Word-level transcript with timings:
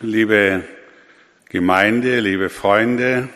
Liebe 0.00 0.62
Gemeinde, 1.48 2.20
liebe 2.20 2.50
Freunde, 2.50 3.30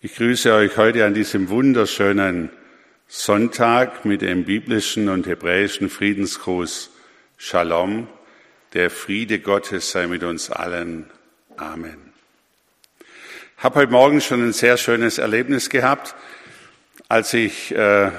ich 0.00 0.14
grüße 0.14 0.50
euch 0.54 0.78
heute 0.78 1.04
an 1.04 1.12
diesem 1.12 1.50
wunderschönen 1.50 2.48
Sonntag 3.08 4.06
mit 4.06 4.22
dem 4.22 4.44
biblischen 4.46 5.10
und 5.10 5.26
hebräischen 5.26 5.90
Friedensgruß 5.90 6.92
Shalom. 7.36 8.08
Der 8.72 8.88
Friede 8.88 9.38
Gottes 9.38 9.90
sei 9.90 10.06
mit 10.06 10.22
uns 10.22 10.50
allen. 10.50 11.10
Amen. 11.58 12.14
Ich 13.58 13.64
habe 13.64 13.80
heute 13.80 13.92
Morgen 13.92 14.22
schon 14.22 14.42
ein 14.42 14.54
sehr 14.54 14.78
schönes 14.78 15.18
Erlebnis 15.18 15.68
gehabt, 15.68 16.14
als 17.10 17.34
ich 17.34 17.70
äh, 17.70 18.10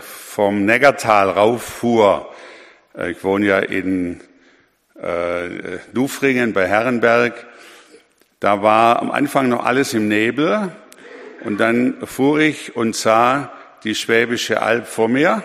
vom 0.00 0.64
Neggertal 0.64 1.30
rauffuhr. 1.30 2.34
Äh, 2.98 3.12
ich 3.12 3.22
wohne 3.22 3.46
ja 3.46 3.60
in 3.60 4.20
äh, 5.02 5.78
Dufringen 5.92 6.52
bei 6.52 6.68
Herrenberg. 6.68 7.46
Da 8.40 8.62
war 8.62 9.00
am 9.00 9.10
Anfang 9.10 9.48
noch 9.48 9.64
alles 9.64 9.94
im 9.94 10.08
Nebel 10.08 10.70
und 11.44 11.58
dann 11.58 11.94
fuhr 12.06 12.38
ich 12.38 12.76
und 12.76 12.94
sah 12.94 13.52
die 13.84 13.94
Schwäbische 13.94 14.62
Alb 14.62 14.86
vor 14.86 15.08
mir. 15.08 15.42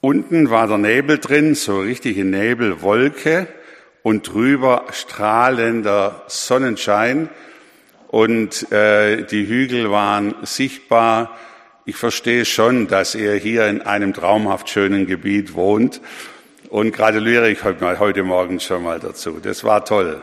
Unten 0.00 0.50
war 0.50 0.68
der 0.68 0.78
Nebel 0.78 1.18
drin, 1.18 1.54
so 1.54 1.80
richtige 1.80 2.24
Nebelwolke 2.24 3.46
und 4.02 4.32
drüber 4.32 4.84
strahlender 4.90 6.24
Sonnenschein 6.28 7.28
und 8.08 8.70
äh, 8.72 9.24
die 9.24 9.46
Hügel 9.46 9.90
waren 9.90 10.34
sichtbar. 10.42 11.36
Ich 11.84 11.96
verstehe 11.96 12.44
schon, 12.44 12.88
dass 12.88 13.14
ihr 13.14 13.34
hier 13.34 13.66
in 13.66 13.82
einem 13.82 14.14
traumhaft 14.14 14.70
schönen 14.70 15.06
Gebiet 15.06 15.54
wohnt 15.54 16.00
und 16.76 16.92
gratuliere 16.92 17.48
ich 17.48 17.64
heute 17.64 18.22
Morgen 18.22 18.60
schon 18.60 18.82
mal 18.82 19.00
dazu. 19.00 19.40
Das 19.42 19.64
war 19.64 19.86
toll. 19.86 20.22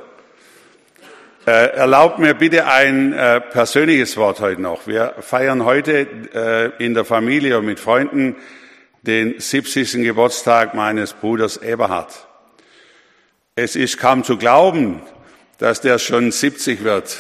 Äh, 1.48 1.70
erlaubt 1.70 2.20
mir 2.20 2.36
bitte 2.36 2.68
ein 2.68 3.12
äh, 3.12 3.42
persönliches 3.42 4.18
Wort 4.18 4.40
heute 4.40 4.62
noch. 4.62 4.86
Wir 4.86 5.16
feiern 5.22 5.66
heute 5.66 6.06
äh, 6.32 6.86
in 6.86 6.94
der 6.94 7.06
Familie 7.06 7.58
und 7.58 7.66
mit 7.66 7.80
Freunden 7.80 8.36
den 9.02 9.40
70. 9.40 9.94
Geburtstag 10.04 10.76
meines 10.76 11.14
Bruders 11.14 11.58
Eberhard. 11.58 12.28
Es 13.56 13.76
ist 13.76 13.98
kaum 13.98 14.24
zu 14.24 14.38
glauben, 14.38 15.02
dass 15.58 15.82
der 15.82 15.98
schon 15.98 16.32
70 16.32 16.84
wird. 16.84 17.18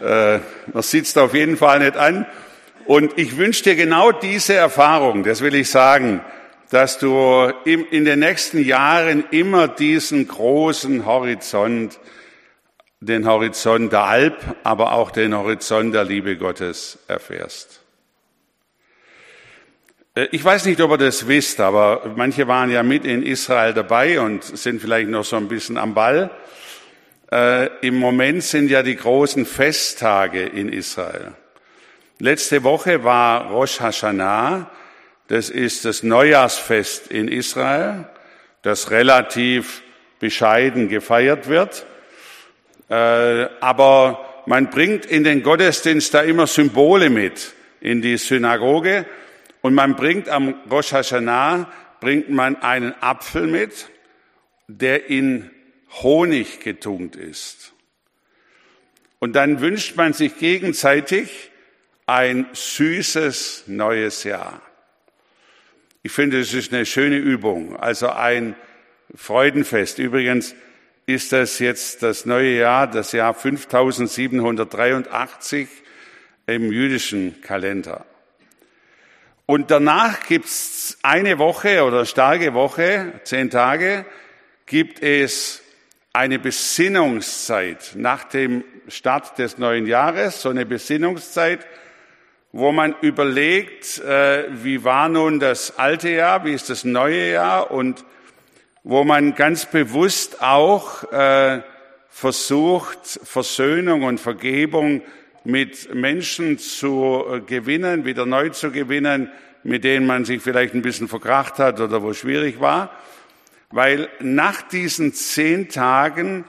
Äh, 0.00 0.38
das 0.72 0.90
sitzt 0.90 1.18
auf 1.18 1.34
jeden 1.34 1.58
Fall 1.58 1.80
nicht 1.80 1.98
an. 1.98 2.24
Und 2.86 3.18
ich 3.18 3.36
wünsche 3.36 3.64
dir 3.64 3.76
genau 3.76 4.12
diese 4.12 4.54
Erfahrung, 4.54 5.24
das 5.24 5.42
will 5.42 5.54
ich 5.54 5.68
sagen, 5.68 6.22
dass 6.70 6.98
du 6.98 7.52
in 7.64 8.04
den 8.04 8.20
nächsten 8.20 8.64
Jahren 8.64 9.24
immer 9.32 9.66
diesen 9.66 10.26
großen 10.28 11.04
Horizont, 11.04 11.98
den 13.00 13.26
Horizont 13.26 13.92
der 13.92 14.04
Alp, 14.04 14.36
aber 14.62 14.92
auch 14.92 15.10
den 15.10 15.36
Horizont 15.36 15.94
der 15.94 16.04
Liebe 16.04 16.36
Gottes 16.36 16.98
erfährst. 17.08 17.80
Äh, 20.14 20.28
ich 20.30 20.44
weiß 20.44 20.66
nicht, 20.66 20.80
ob 20.80 20.92
ihr 20.92 20.98
das 20.98 21.26
wisst, 21.26 21.60
aber 21.60 22.12
manche 22.16 22.46
waren 22.46 22.70
ja 22.70 22.82
mit 22.82 23.04
in 23.04 23.22
Israel 23.24 23.74
dabei 23.74 24.20
und 24.20 24.44
sind 24.44 24.80
vielleicht 24.80 25.08
noch 25.08 25.24
so 25.24 25.36
ein 25.36 25.48
bisschen 25.48 25.76
am 25.76 25.94
Ball. 25.94 26.30
Äh, 27.32 27.68
Im 27.86 27.98
Moment 27.98 28.44
sind 28.44 28.70
ja 28.70 28.82
die 28.82 28.96
großen 28.96 29.44
Festtage 29.44 30.44
in 30.44 30.68
Israel. 30.68 31.32
Letzte 32.18 32.62
Woche 32.64 33.02
war 33.02 33.50
Rosh 33.50 33.80
Hashanah, 33.80 34.70
das 35.30 35.48
ist 35.48 35.84
das 35.84 36.02
Neujahrsfest 36.02 37.06
in 37.06 37.28
Israel, 37.28 38.04
das 38.62 38.90
relativ 38.90 39.82
bescheiden 40.18 40.88
gefeiert 40.88 41.46
wird. 41.48 41.86
Äh, 42.88 42.94
aber 43.60 44.42
man 44.46 44.70
bringt 44.70 45.06
in 45.06 45.22
den 45.22 45.44
Gottesdienst 45.44 46.12
da 46.12 46.22
immer 46.22 46.48
Symbole 46.48 47.10
mit 47.10 47.52
in 47.80 48.02
die 48.02 48.16
Synagoge 48.16 49.06
und 49.60 49.72
man 49.72 49.94
bringt 49.94 50.28
am 50.28 50.56
Rosh 50.68 50.92
Hashanah, 50.92 51.70
bringt 52.00 52.28
man 52.30 52.56
einen 52.56 52.92
Apfel 53.00 53.46
mit, 53.46 53.88
der 54.66 55.10
in 55.10 55.48
Honig 56.02 56.58
getunkt 56.58 57.14
ist. 57.14 57.72
Und 59.20 59.34
dann 59.34 59.60
wünscht 59.60 59.94
man 59.94 60.12
sich 60.12 60.38
gegenseitig 60.38 61.52
ein 62.06 62.48
süßes 62.52 63.64
neues 63.68 64.24
Jahr. 64.24 64.60
Ich 66.02 66.12
finde, 66.12 66.40
es 66.40 66.54
ist 66.54 66.72
eine 66.72 66.86
schöne 66.86 67.18
Übung, 67.18 67.76
also 67.76 68.08
ein 68.08 68.56
Freudenfest. 69.14 69.98
Übrigens 69.98 70.54
ist 71.04 71.32
das 71.32 71.58
jetzt 71.58 72.02
das 72.02 72.24
neue 72.24 72.56
Jahr, 72.56 72.86
das 72.86 73.12
Jahr 73.12 73.34
5783 73.34 75.68
im 76.46 76.72
jüdischen 76.72 77.42
Kalender. 77.42 78.06
Und 79.44 79.70
danach 79.70 80.26
gibt's 80.26 80.96
eine 81.02 81.38
Woche 81.38 81.84
oder 81.84 82.06
starke 82.06 82.54
Woche, 82.54 83.20
zehn 83.24 83.50
Tage, 83.50 84.06
gibt 84.64 85.02
es 85.02 85.60
eine 86.14 86.38
Besinnungszeit 86.38 87.92
nach 87.94 88.24
dem 88.24 88.64
Start 88.88 89.38
des 89.38 89.58
neuen 89.58 89.86
Jahres, 89.86 90.40
so 90.40 90.48
eine 90.48 90.64
Besinnungszeit, 90.64 91.66
wo 92.52 92.72
man 92.72 92.94
überlegt, 93.00 93.98
äh, 93.98 94.44
wie 94.50 94.82
war 94.82 95.08
nun 95.08 95.38
das 95.38 95.78
alte 95.78 96.10
Jahr, 96.10 96.44
wie 96.44 96.52
ist 96.52 96.68
das 96.68 96.84
neue 96.84 97.30
Jahr 97.30 97.70
und 97.70 98.04
wo 98.82 99.04
man 99.04 99.34
ganz 99.34 99.66
bewusst 99.66 100.42
auch 100.42 101.04
äh, 101.12 101.62
versucht, 102.08 103.20
Versöhnung 103.22 104.02
und 104.02 104.18
Vergebung 104.18 105.02
mit 105.44 105.94
Menschen 105.94 106.58
zu 106.58 107.24
äh, 107.30 107.40
gewinnen, 107.40 108.04
wieder 108.04 108.26
neu 108.26 108.48
zu 108.48 108.70
gewinnen, 108.70 109.30
mit 109.62 109.84
denen 109.84 110.06
man 110.06 110.24
sich 110.24 110.42
vielleicht 110.42 110.74
ein 110.74 110.82
bisschen 110.82 111.08
verkracht 111.08 111.58
hat 111.58 111.80
oder 111.80 112.02
wo 112.02 112.12
schwierig 112.14 112.60
war. 112.60 112.90
Weil 113.70 114.08
nach 114.18 114.62
diesen 114.62 115.14
zehn 115.14 115.68
Tagen 115.68 116.44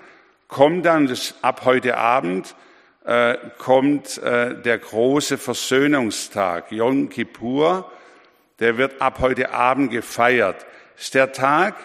kommt 0.48 0.86
dann, 0.86 1.08
das, 1.08 1.36
ab 1.42 1.62
heute 1.66 1.98
Abend, 1.98 2.56
äh, 3.06 3.36
kommt 3.58 4.18
äh, 4.20 4.56
der 4.62 4.78
große 4.78 5.38
Versöhnungstag, 5.38 6.72
Yom 6.72 7.10
Kippur. 7.10 7.92
Der 8.60 8.78
wird 8.78 9.02
ab 9.02 9.18
heute 9.20 9.52
Abend 9.52 9.92
gefeiert. 9.92 10.66
Das 10.96 11.06
ist 11.06 11.16
der 11.16 11.32
Tag, 11.32 11.76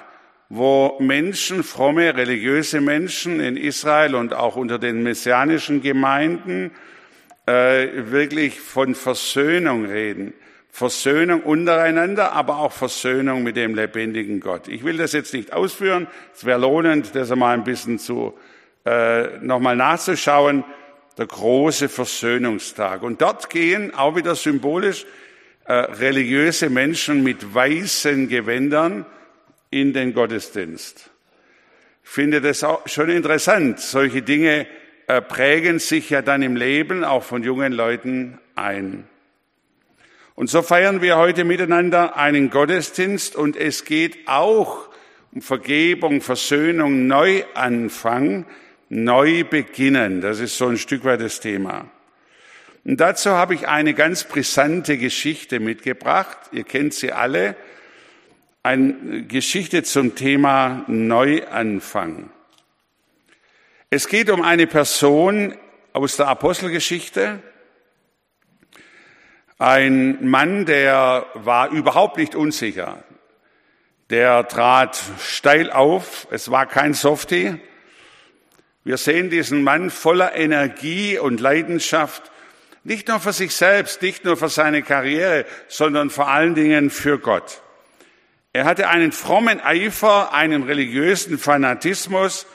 wo 0.49 0.97
Menschen, 1.01 1.65
fromme, 1.65 2.17
religiöse 2.17 2.81
Menschen 2.81 3.41
in 3.41 3.57
Israel 3.57 4.15
und 4.15 4.35
auch 4.35 4.57
unter 4.57 4.79
den 4.79 5.03
messianischen 5.03 5.81
Gemeinden 5.81 6.71
äh, 7.47 7.89
wirklich 8.11 8.61
von 8.61 8.95
Versöhnung 8.95 9.87
reden. 9.87 10.35
Versöhnung 10.71 11.41
untereinander, 11.43 12.33
aber 12.33 12.59
auch 12.59 12.73
Versöhnung 12.73 13.43
mit 13.43 13.57
dem 13.57 13.75
lebendigen 13.75 14.41
Gott. 14.41 14.69
Ich 14.69 14.85
will 14.85 14.99
das 14.99 15.13
jetzt 15.13 15.33
nicht 15.33 15.55
ausführen. 15.55 16.07
Es 16.35 16.45
wäre 16.45 16.61
lohnend, 16.61 17.15
das 17.15 17.33
einmal 17.33 17.55
ein 17.55 17.65
bisschen 17.65 17.99
zu 17.99 18.35
äh, 18.85 19.39
nochmal 19.39 19.75
nachzuschauen. 19.75 20.65
Der 21.19 21.27
große 21.27 21.89
Versöhnungstag. 21.89 23.03
Und 23.03 23.23
dort 23.23 23.49
gehen 23.51 23.95
auch 23.95 24.17
wieder 24.17 24.35
symbolisch 24.35 25.07
äh, 25.65 25.73
religiöse 25.73 26.71
Menschen 26.71 27.23
mit 27.23 27.55
weißen 27.55 28.29
Gewändern 28.29 29.07
in 29.71 29.93
den 29.93 30.15
Gottesdienst. 30.15 31.11
Ich 32.05 32.11
finde 32.11 32.41
das 32.41 32.63
auch 32.63 32.87
schon 32.87 33.11
interessant. 33.11 33.81
Solche 33.81 34.23
Dinge 34.23 34.67
äh, 35.07 35.21
prägen 35.21 35.79
sich 35.79 36.11
ja 36.11 36.23
dann 36.23 36.43
im 36.43 36.55
Leben 36.55 37.03
auch 37.03 37.23
von 37.23 37.43
jungen 37.43 37.73
Leuten 37.73 38.39
ein. 38.55 39.09
Und 40.37 40.51
so 40.51 40.63
feiern 40.63 41.01
wir 41.01 41.17
heute 41.17 41.45
miteinander 41.45 42.17
einen 42.17 42.51
Gottesdienst 42.51 43.37
und 43.37 43.57
es 43.57 43.85
geht 43.85 44.29
auch 44.29 44.89
um 45.33 45.41
Vergebung, 45.41 46.21
Versöhnung, 46.21 47.07
Neuanfang, 47.07 48.45
neu 48.89 49.45
beginnen. 49.45 50.21
Das 50.21 50.41
ist 50.41 50.57
so 50.57 50.69
ein 50.69 50.79
Stück 50.79 51.05
weit 51.05 51.21
das 51.21 51.41
Thema. 51.41 51.91
Und 52.85 53.01
dazu 53.01 53.31
habe 53.31 53.55
ich 53.55 53.69
eine 53.69 53.95
ganz 53.95 54.25
brisante 54.25 54.97
Geschichte 54.97 55.61
mitgebracht. 55.61 56.39
Ihr 56.53 56.65
kennt 56.65 56.95
sie 56.95 57.13
alle. 57.13 57.57
Eine 58.63 59.25
Geschichte 59.25 59.83
zum 59.83 60.15
Thema 60.15 60.85
Neuanfang. 60.87 62.31
Es 63.91 64.09
geht 64.09 64.31
um 64.31 64.43
eine 64.43 64.67
Person 64.67 65.55
aus 65.93 66.17
der 66.17 66.29
Apostelgeschichte, 66.29 67.41
ein 69.59 70.29
Mann, 70.29 70.67
der 70.67 71.25
war 71.33 71.71
überhaupt 71.71 72.19
nicht 72.19 72.35
unsicher. 72.35 73.03
Der 74.11 74.47
trat 74.49 75.03
steil 75.19 75.71
auf, 75.71 76.29
es 76.31 76.51
war 76.51 76.67
kein 76.67 76.93
Softie. 76.93 77.59
Wir 78.87 78.97
sehen 78.99 79.31
diesen 79.31 79.65
Mann 79.65 79.91
voller 79.91 80.37
Energie 80.37 81.19
und 81.19 81.41
Leidenschaft, 81.41 82.31
nicht 82.85 83.09
nur 83.09 83.19
für 83.19 83.33
sich 83.33 83.53
selbst, 83.53 84.01
nicht 84.01 84.25
nur 84.25 84.37
für 84.37 84.49
seine 84.49 84.85
Karriere, 84.85 85.45
sondern 85.67 86.09
vor 86.09 86.29
allen 86.29 86.55
Dingen 86.55 86.91
für 86.91 87.19
Gott. 87.19 87.63
Er 88.53 88.65
hatte 88.65 88.89
einen 88.89 89.11
frommen 89.11 89.61
Eifer, 89.61 90.33
einen 90.33 90.63
religiösen 90.63 91.37
Fanatismus, 91.37 92.47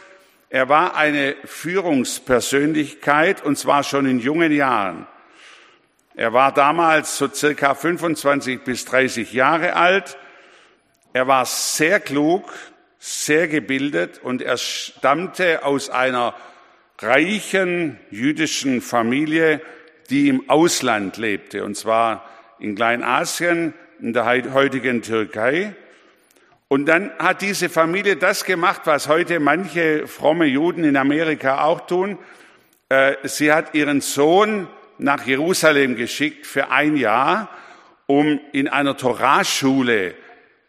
Er 0.50 0.70
war 0.70 0.96
eine 0.96 1.36
Führungspersönlichkeit 1.44 3.44
und 3.44 3.58
zwar 3.58 3.84
schon 3.84 4.06
in 4.06 4.20
jungen 4.20 4.54
Jahren. 4.54 5.08
Er 6.16 6.32
war 6.32 6.54
damals 6.54 7.18
so 7.18 7.28
circa 7.28 7.76
25 7.76 8.62
bis 8.62 8.86
30 8.86 9.34
Jahre 9.34 9.76
alt. 9.76 10.18
Er 11.12 11.28
war 11.28 11.46
sehr 11.46 12.00
klug, 12.00 12.54
sehr 13.04 13.48
gebildet 13.48 14.20
und 14.22 14.44
er 14.44 14.58
stammte 14.58 15.66
aus 15.66 15.90
einer 15.90 16.36
reichen 17.00 18.00
jüdischen 18.12 18.80
Familie, 18.80 19.60
die 20.12 20.30
im 20.30 20.48
Ausland 20.52 21.18
lebte, 21.18 21.66
und 21.66 21.76
zwar 21.76 22.30
in 22.60 22.76
Kleinasien, 22.76 23.74
in 24.00 24.14
der 24.14 24.26
heutigen 24.54 25.02
Türkei. 25.02 25.74
Und 26.68 26.86
dann 26.86 27.12
hat 27.18 27.42
diese 27.42 27.70
Familie 27.70 28.18
das 28.18 28.46
gemacht, 28.46 28.82
was 28.86 29.08
heute 29.08 29.40
manche 29.40 30.08
fromme 30.08 30.46
Juden 30.46 30.84
in 30.84 30.96
Amerika 30.96 31.64
auch 31.64 31.88
tun. 31.88 32.20
Äh, 32.90 33.16
sie 33.24 33.52
hat 33.52 33.74
ihren 33.74 34.02
Sohn 34.02 34.68
nach 35.00 35.26
Jerusalem 35.26 35.96
geschickt 35.96 36.46
für 36.46 36.70
ein 36.70 36.98
Jahr, 36.98 37.50
um 38.06 38.40
in 38.52 38.68
einer 38.68 38.96
Toraschule 38.96 40.14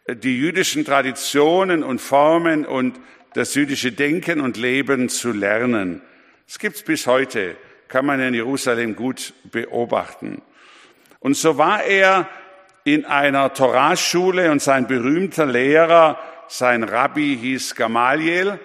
die 0.07 0.37
jüdischen 0.37 0.85
Traditionen 0.85 1.83
und 1.83 1.99
Formen 1.99 2.65
und 2.65 2.99
das 3.33 3.55
jüdische 3.55 3.91
Denken 3.91 4.41
und 4.41 4.57
Leben 4.57 5.09
zu 5.09 5.31
lernen. 5.31 6.01
Es 6.47 6.59
gibt's 6.59 6.83
bis 6.83 7.07
heute, 7.07 7.55
kann 7.87 8.05
man 8.05 8.19
in 8.19 8.33
Jerusalem 8.33 8.95
gut 8.95 9.33
beobachten. 9.43 10.41
Und 11.19 11.37
so 11.37 11.57
war 11.57 11.83
er 11.83 12.27
in 12.83 13.05
einer 13.05 13.53
Toraschule 13.53 14.51
und 14.51 14.61
sein 14.61 14.87
berühmter 14.87 15.45
Lehrer, 15.45 16.19
sein 16.49 16.83
Rabbi 16.83 17.37
hieß 17.39 17.75
Gamaliel. 17.75 18.59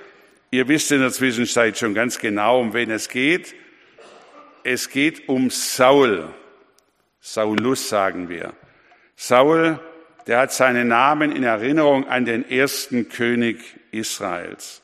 Ihr 0.50 0.66
wisst 0.66 0.90
in 0.90 1.00
der 1.00 1.12
Zwischenzeit 1.12 1.78
schon 1.78 1.94
ganz 1.94 2.18
genau, 2.18 2.60
um 2.60 2.74
wen 2.74 2.90
es 2.90 3.08
geht. 3.08 3.54
Es 4.64 4.90
geht 4.90 5.28
um 5.28 5.50
Saul. 5.50 6.28
Saulus 7.20 7.88
sagen 7.88 8.28
wir. 8.28 8.52
Saul, 9.14 9.78
der 10.28 10.40
hat 10.40 10.52
seinen 10.52 10.88
Namen 10.88 11.32
in 11.32 11.42
Erinnerung 11.42 12.06
an 12.06 12.26
den 12.26 12.48
ersten 12.48 13.08
König 13.08 13.58
Israels. 13.90 14.82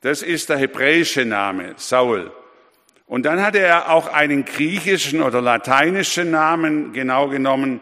Das 0.00 0.22
ist 0.22 0.48
der 0.48 0.58
hebräische 0.58 1.24
Name, 1.24 1.74
Saul. 1.76 2.30
Und 3.06 3.26
dann 3.26 3.42
hatte 3.42 3.58
er 3.58 3.90
auch 3.90 4.06
einen 4.06 4.44
griechischen 4.44 5.22
oder 5.22 5.42
lateinischen 5.42 6.30
Namen, 6.30 6.92
genau 6.92 7.28
genommen 7.28 7.80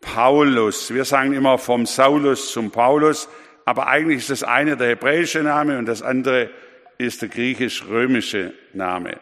Paulus. 0.00 0.94
Wir 0.94 1.04
sagen 1.04 1.34
immer 1.34 1.58
vom 1.58 1.84
Saulus 1.84 2.52
zum 2.52 2.70
Paulus, 2.70 3.28
aber 3.66 3.86
eigentlich 3.86 4.20
ist 4.20 4.30
das 4.30 4.42
eine 4.42 4.78
der 4.78 4.88
hebräische 4.88 5.42
Name 5.42 5.76
und 5.76 5.84
das 5.84 6.00
andere 6.00 6.48
ist 6.96 7.20
der 7.20 7.28
griechisch-römische 7.28 8.54
Name. 8.72 9.20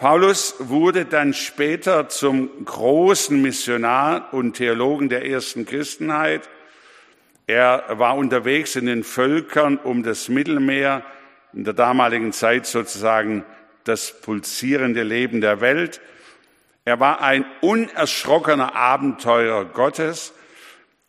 Paulus 0.00 0.54
wurde 0.60 1.04
dann 1.04 1.34
später 1.34 2.08
zum 2.08 2.64
großen 2.64 3.42
Missionar 3.42 4.32
und 4.32 4.54
Theologen 4.54 5.10
der 5.10 5.26
ersten 5.26 5.66
Christenheit. 5.66 6.48
Er 7.46 7.84
war 7.98 8.16
unterwegs 8.16 8.76
in 8.76 8.86
den 8.86 9.04
Völkern 9.04 9.76
um 9.76 10.02
das 10.02 10.30
Mittelmeer, 10.30 11.02
in 11.52 11.64
der 11.64 11.74
damaligen 11.74 12.32
Zeit 12.32 12.64
sozusagen 12.64 13.44
das 13.84 14.22
pulsierende 14.22 15.02
Leben 15.02 15.42
der 15.42 15.60
Welt. 15.60 16.00
Er 16.86 16.98
war 16.98 17.20
ein 17.20 17.44
unerschrockener 17.60 18.74
Abenteurer 18.74 19.66
Gottes. 19.66 20.32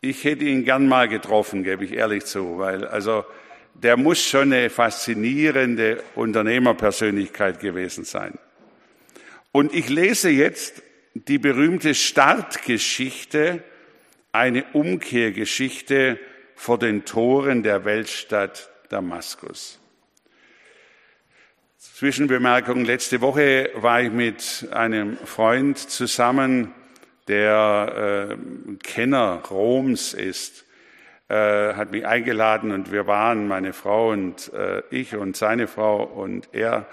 Ich 0.02 0.22
hätte 0.24 0.44
ihn 0.44 0.66
gern 0.66 0.86
mal 0.86 1.08
getroffen, 1.08 1.64
gebe 1.64 1.86
ich 1.86 1.94
ehrlich 1.94 2.26
zu, 2.26 2.58
weil 2.58 2.86
also 2.86 3.24
der 3.72 3.96
muss 3.96 4.22
schon 4.22 4.52
eine 4.52 4.68
faszinierende 4.68 6.04
Unternehmerpersönlichkeit 6.14 7.58
gewesen 7.58 8.04
sein. 8.04 8.38
Und 9.52 9.74
ich 9.74 9.90
lese 9.90 10.30
jetzt 10.30 10.82
die 11.12 11.38
berühmte 11.38 11.94
Startgeschichte, 11.94 13.62
eine 14.32 14.64
Umkehrgeschichte 14.72 16.18
vor 16.54 16.78
den 16.78 17.04
Toren 17.04 17.62
der 17.62 17.84
Weltstadt 17.84 18.70
Damaskus. 18.88 19.78
Zwischenbemerkung, 21.76 22.86
letzte 22.86 23.20
Woche 23.20 23.70
war 23.74 24.00
ich 24.00 24.10
mit 24.10 24.68
einem 24.72 25.18
Freund 25.18 25.76
zusammen, 25.78 26.72
der 27.28 28.38
äh, 28.38 28.76
Kenner 28.82 29.42
Roms 29.50 30.14
ist, 30.14 30.64
äh, 31.28 31.74
hat 31.74 31.92
mich 31.92 32.06
eingeladen 32.06 32.72
und 32.72 32.90
wir 32.90 33.06
waren, 33.06 33.46
meine 33.48 33.74
Frau 33.74 34.12
und 34.12 34.50
äh, 34.54 34.82
ich 34.90 35.14
und 35.14 35.36
seine 35.36 35.68
Frau 35.68 36.02
und 36.02 36.48
er, 36.52 36.86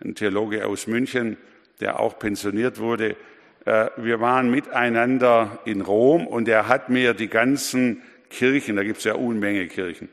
ein 0.00 0.14
Theologe 0.14 0.64
aus 0.64 0.86
München, 0.86 1.36
der 1.80 2.00
auch 2.00 2.18
pensioniert 2.18 2.78
wurde. 2.78 3.16
Äh, 3.64 3.90
wir 3.96 4.20
waren 4.20 4.50
miteinander 4.50 5.58
in 5.64 5.80
Rom 5.80 6.26
und 6.26 6.48
er 6.48 6.68
hat 6.68 6.88
mir 6.88 7.14
die 7.14 7.28
ganzen 7.28 8.02
Kirchen, 8.30 8.76
da 8.76 8.82
gibt 8.82 8.98
es 8.98 9.04
ja 9.04 9.14
Unmenge 9.14 9.66
Kirchen, 9.68 10.08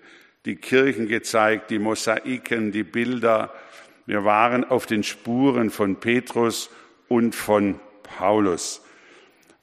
die 0.46 0.56
Kirchen 0.56 1.08
gezeigt, 1.08 1.70
die 1.70 1.80
Mosaiken, 1.80 2.72
die 2.72 2.84
Bilder. 2.84 3.54
Wir 4.06 4.24
waren 4.24 4.64
auf 4.64 4.86
den 4.86 5.04
Spuren 5.04 5.70
von 5.70 5.98
Petrus 5.98 6.70
und 7.08 7.34
von 7.34 7.80
Paulus. 8.04 8.82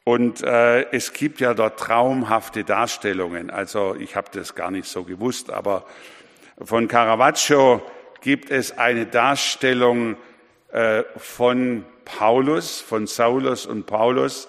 Und 0.04 0.42
äh, 0.42 0.90
es 0.90 1.12
gibt 1.12 1.40
ja 1.40 1.54
dort 1.54 1.78
traumhafte 1.78 2.64
Darstellungen. 2.64 3.50
Also 3.50 3.94
ich 3.94 4.16
habe 4.16 4.28
das 4.32 4.56
gar 4.56 4.72
nicht 4.72 4.88
so 4.88 5.04
gewusst, 5.04 5.50
aber 5.50 5.86
von 6.60 6.88
Caravaggio 6.88 7.82
gibt 8.20 8.50
es 8.50 8.76
eine 8.76 9.06
Darstellung 9.06 10.16
äh, 10.72 11.04
von 11.16 11.84
Paulus, 12.04 12.80
von 12.80 13.06
Saulus 13.06 13.66
und 13.66 13.86
Paulus. 13.86 14.48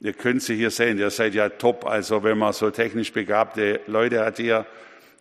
Ihr 0.00 0.12
könnt 0.12 0.42
sie 0.42 0.56
hier 0.56 0.70
sehen, 0.70 0.98
ihr 0.98 1.10
seid 1.10 1.34
ja 1.34 1.48
top. 1.48 1.86
Also 1.86 2.22
wenn 2.22 2.38
man 2.38 2.52
so 2.52 2.70
technisch 2.70 3.12
begabte 3.12 3.80
Leute 3.86 4.24
hat 4.24 4.38
hier, 4.38 4.66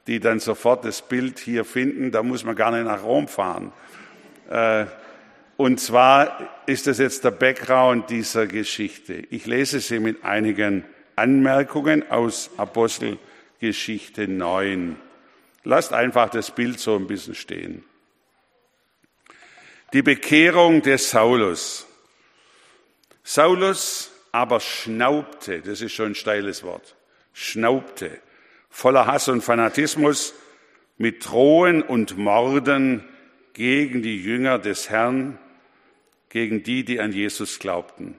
die 0.08 0.20
dann 0.20 0.40
sofort 0.40 0.86
das 0.86 1.02
Bild 1.02 1.40
hier 1.40 1.66
finden, 1.66 2.12
da 2.12 2.24
muss 2.24 2.44
man 2.44 2.56
gar 2.56 2.72
nicht 2.72 2.86
nach 2.86 3.04
Rom 3.04 3.28
fahren. 3.28 3.72
Äh, 4.50 4.86
und 5.58 5.80
zwar 5.82 6.50
ist 6.66 6.88
das 6.88 7.00
jetzt 7.00 7.26
der 7.26 7.32
Background 7.32 8.10
dieser 8.10 8.48
Geschichte. 8.48 9.14
Ich 9.30 9.46
lese 9.46 9.82
sie 9.82 10.00
mit 10.00 10.24
einigen 10.24 10.86
Anmerkungen 11.18 12.10
aus 12.10 12.50
Apostelgeschichte 12.56 14.30
9. 14.30 14.96
Lasst 15.66 15.92
einfach 15.92 16.30
das 16.30 16.52
Bild 16.52 16.80
so 16.80 16.96
ein 16.96 17.08
bisschen 17.08 17.36
stehen. 17.36 17.84
Die 19.94 20.04
Bekehrung 20.04 20.82
des 20.84 21.10
Saulus. 21.10 21.88
Saulus 23.24 24.12
aber 24.32 24.60
schnaubte, 24.60 25.62
das 25.62 25.82
ist 25.82 25.94
schon 25.94 26.12
ein 26.12 26.16
steiles 26.16 26.64
Wort, 26.64 26.96
schnaubte, 27.34 28.20
voller 28.70 29.08
Hass 29.08 29.28
und 29.30 29.42
Fanatismus, 29.42 30.36
mit 30.98 31.26
Drohen 31.26 31.82
und 31.82 32.18
Morden 32.18 33.04
gegen 33.54 34.04
die 34.04 34.22
Jünger 34.22 34.60
des 34.60 34.90
Herrn, 34.90 35.40
gegen 36.30 36.62
die, 36.62 36.84
die 36.84 37.00
an 37.00 37.12
Jesus 37.12 37.58
glaubten. 37.58 38.16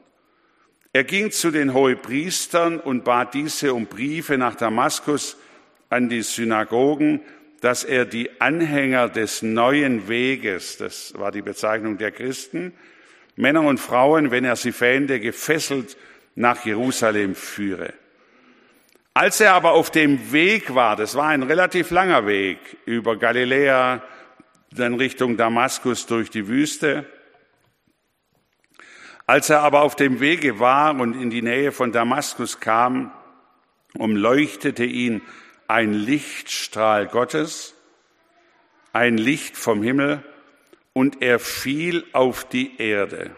Er 0.92 1.04
ging 1.04 1.30
zu 1.30 1.52
den 1.52 1.72
Hohepriestern 1.72 2.80
und 2.80 3.04
bat 3.04 3.34
diese 3.34 3.74
um 3.74 3.86
Briefe 3.86 4.38
nach 4.38 4.56
Damaskus 4.56 5.36
an 5.88 6.08
die 6.08 6.22
Synagogen, 6.22 7.20
dass 7.60 7.84
er 7.84 8.06
die 8.06 8.40
Anhänger 8.40 9.08
des 9.08 9.42
neuen 9.42 10.08
Weges, 10.08 10.78
das 10.78 11.14
war 11.16 11.30
die 11.30 11.42
Bezeichnung 11.42 11.98
der 11.98 12.10
Christen, 12.10 12.72
Männer 13.36 13.62
und 13.62 13.78
Frauen, 13.78 14.30
wenn 14.30 14.44
er 14.44 14.56
sie 14.56 14.72
fände, 14.72 15.20
gefesselt 15.20 15.96
nach 16.34 16.64
Jerusalem 16.64 17.34
führe. 17.34 17.92
Als 19.12 19.40
er 19.40 19.54
aber 19.54 19.72
auf 19.72 19.90
dem 19.90 20.32
Weg 20.32 20.74
war, 20.74 20.96
das 20.96 21.14
war 21.14 21.28
ein 21.28 21.42
relativ 21.42 21.90
langer 21.90 22.26
Weg 22.26 22.58
über 22.86 23.16
Galiläa, 23.16 24.02
dann 24.72 24.94
Richtung 24.94 25.36
Damaskus 25.36 26.06
durch 26.06 26.30
die 26.30 26.46
Wüste, 26.46 27.04
als 29.26 29.50
er 29.50 29.60
aber 29.60 29.82
auf 29.82 29.96
dem 29.96 30.20
Wege 30.20 30.58
war 30.58 30.98
und 30.98 31.20
in 31.20 31.30
die 31.30 31.42
Nähe 31.42 31.72
von 31.72 31.92
Damaskus 31.92 32.60
kam, 32.60 33.12
umleuchtete 33.96 34.84
ihn 34.84 35.22
ein 35.70 35.92
Lichtstrahl 35.92 37.06
Gottes, 37.06 37.74
ein 38.92 39.16
Licht 39.16 39.56
vom 39.56 39.84
Himmel, 39.84 40.24
und 40.92 41.22
er 41.22 41.38
fiel 41.38 42.04
auf 42.12 42.42
die 42.48 42.80
Erde. 42.80 43.30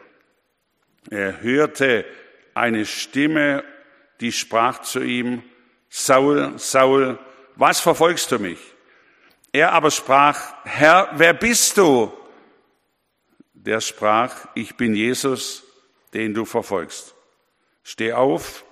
Er 1.10 1.42
hörte 1.42 2.06
eine 2.54 2.86
Stimme, 2.86 3.62
die 4.20 4.32
sprach 4.32 4.80
zu 4.80 5.00
ihm, 5.00 5.42
Saul, 5.90 6.54
Saul, 6.56 7.18
was 7.56 7.80
verfolgst 7.80 8.32
du 8.32 8.38
mich? 8.38 8.60
Er 9.52 9.72
aber 9.72 9.90
sprach, 9.90 10.54
Herr, 10.64 11.10
wer 11.12 11.34
bist 11.34 11.76
du? 11.76 12.10
Der 13.52 13.82
sprach, 13.82 14.48
ich 14.54 14.74
bin 14.78 14.94
Jesus, 14.94 15.64
den 16.14 16.32
du 16.32 16.46
verfolgst. 16.46 17.14
Steh 17.82 18.14
auf, 18.14 18.64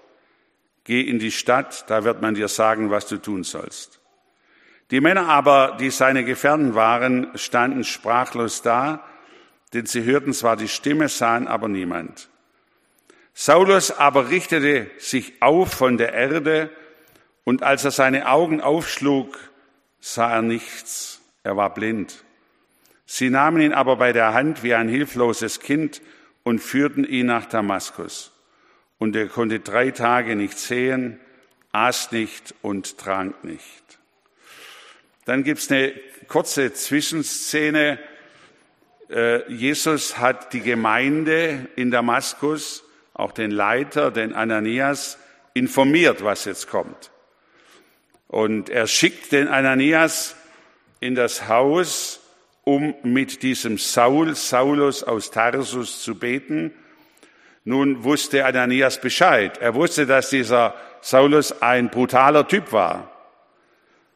Geh 0.85 1.03
in 1.03 1.19
die 1.19 1.31
Stadt, 1.31 1.85
da 1.89 2.05
wird 2.05 2.23
man 2.23 2.35
dir 2.35 2.49
sagen, 2.49 2.91
was 2.91 3.07
du 3.07 3.19
tun 3.19 3.45
sollst. 3.45 4.01
Die 4.91 5.01
Männer 5.01 5.29
aber, 5.29 5.77
die 5.79 5.91
seine 5.91 6.25
Gefährten 6.25 6.75
waren, 6.75 7.29
standen 7.37 7.85
sprachlos 7.85 8.63
da, 8.63 9.05
denn 9.73 9.87
sie 9.87 10.05
hörten 10.05 10.33
zwar 10.33 10.57
die 10.57 10.69
Stimme, 10.69 11.09
sahen 11.09 11.47
aber 11.47 11.69
niemand. 11.69 12.29
Saulus 13.35 13.93
aber 13.93 14.31
richtete 14.31 14.91
sich 14.99 15.41
auf 15.41 15.73
von 15.73 15.97
der 15.97 16.13
Erde, 16.13 16.71
und 17.45 17.63
als 17.63 17.85
er 17.85 17.91
seine 17.91 18.29
Augen 18.29 18.61
aufschlug, 18.61 19.39
sah 20.01 20.31
er 20.31 20.43
nichts, 20.43 21.21
er 21.43 21.57
war 21.57 21.73
blind. 21.73 22.25
Sie 23.07 23.31
nahmen 23.31 23.61
ihn 23.61 23.73
aber 23.73 23.97
bei 23.97 24.13
der 24.13 24.35
Hand 24.35 24.63
wie 24.63 24.75
ein 24.75 24.89
hilfloses 24.89 25.61
Kind 25.61 26.03
und 26.43 26.61
führten 26.61 27.05
ihn 27.05 27.27
nach 27.27 27.47
Damaskus. 27.47 28.33
Und 29.01 29.17
er 29.17 29.29
konnte 29.29 29.61
drei 29.61 29.93
Tage 29.93 30.37
nicht 30.37 30.59
sehen, 30.59 31.19
aß 31.73 32.13
nicht 32.13 32.55
und 32.61 32.99
trank 32.99 33.43
nicht. 33.43 33.99
Dann 35.25 35.43
gibt's 35.43 35.71
eine 35.71 35.95
kurze 36.29 36.75
Zwischenszene. 36.75 37.99
Äh, 39.09 39.51
Jesus 39.51 40.19
hat 40.19 40.53
die 40.53 40.61
Gemeinde 40.61 41.67
in 41.77 41.91
Damaskus, 41.91 42.85
auch 43.15 43.33
den 43.33 43.51
Leiter, 43.51 44.11
den 44.11 44.35
Ananias, 44.35 45.17
informiert, 45.55 46.23
was 46.23 46.45
jetzt 46.45 46.69
kommt. 46.69 47.11
Und 48.29 48.69
er 48.69 48.87
schickt 48.87 49.33
den 49.33 49.49
Ananias 49.49 50.37
in 51.01 51.15
das 51.15 51.49
Haus, 51.49 52.21
um 52.65 52.95
mit 53.03 53.43
diesem 53.43 53.79
Saul, 53.79 54.35
Saulus 54.35 55.03
aus 55.05 55.31
Tarsus 55.31 56.03
zu 56.03 56.17
beten. 56.17 56.75
Nun 57.65 58.05
wusste 58.05 58.47
Ananias 58.47 59.01
Bescheid. 59.01 59.59
Er 59.59 59.75
wusste, 59.75 60.07
dass 60.07 60.31
dieser 60.31 60.75
Saulus 61.01 61.63
ein 61.63 61.91
brutaler 61.91 62.49
Typ 62.49 62.73
war 62.73 63.11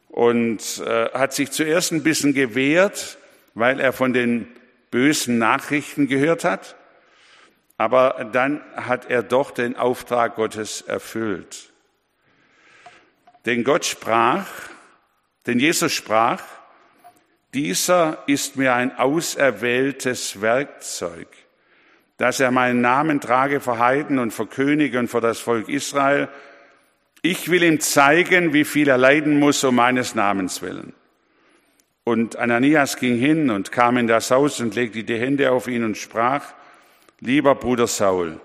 und 0.09 0.81
äh, 0.85 1.09
hat 1.11 1.33
sich 1.33 1.51
zuerst 1.51 1.91
ein 1.91 2.03
bisschen 2.03 2.33
gewehrt, 2.33 3.17
weil 3.53 3.79
er 3.79 3.93
von 3.93 4.13
den 4.13 4.47
bösen 4.89 5.37
Nachrichten 5.37 6.07
gehört 6.07 6.43
hat. 6.43 6.75
Aber 7.77 8.29
dann 8.31 8.61
hat 8.75 9.09
er 9.09 9.23
doch 9.23 9.51
den 9.51 9.75
Auftrag 9.75 10.35
Gottes 10.35 10.81
erfüllt. 10.81 11.73
Denn 13.45 13.63
Gott 13.63 13.85
sprach, 13.85 14.47
denn 15.45 15.59
Jesus 15.59 15.91
sprach, 15.91 16.41
dieser 17.53 18.23
ist 18.27 18.55
mir 18.55 18.73
ein 18.73 18.97
auserwähltes 18.97 20.41
Werkzeug, 20.41 21.27
dass 22.17 22.39
er 22.39 22.51
meinen 22.51 22.81
Namen 22.81 23.19
trage 23.19 23.59
vor 23.59 23.79
Heiden 23.79 24.19
und 24.19 24.31
vor 24.31 24.49
Könige 24.49 24.99
und 24.99 25.07
vor 25.07 25.21
das 25.21 25.39
Volk 25.39 25.69
Israel, 25.69 26.29
ich 27.21 27.49
will 27.49 27.63
ihm 27.63 27.79
zeigen, 27.79 28.53
wie 28.53 28.65
viel 28.65 28.87
er 28.87 28.97
leiden 28.97 29.39
muss 29.39 29.63
um 29.63 29.75
meines 29.75 30.15
Namens 30.15 30.61
willen. 30.61 30.93
Und 32.03 32.35
Ananias 32.35 32.97
ging 32.97 33.17
hin 33.17 33.49
und 33.49 33.71
kam 33.71 33.97
in 33.97 34.05
das 34.05 34.29
Haus 34.29 34.59
und 34.59 34.75
legte 34.75 35.03
die 35.03 35.19
Hände 35.19 35.51
auf 35.51 35.67
ihn 35.67 35.83
und 35.83 35.97
sprach, 35.97 36.53
lieber 37.19 37.55
Bruder 37.55 37.87
Saul, 37.87 38.39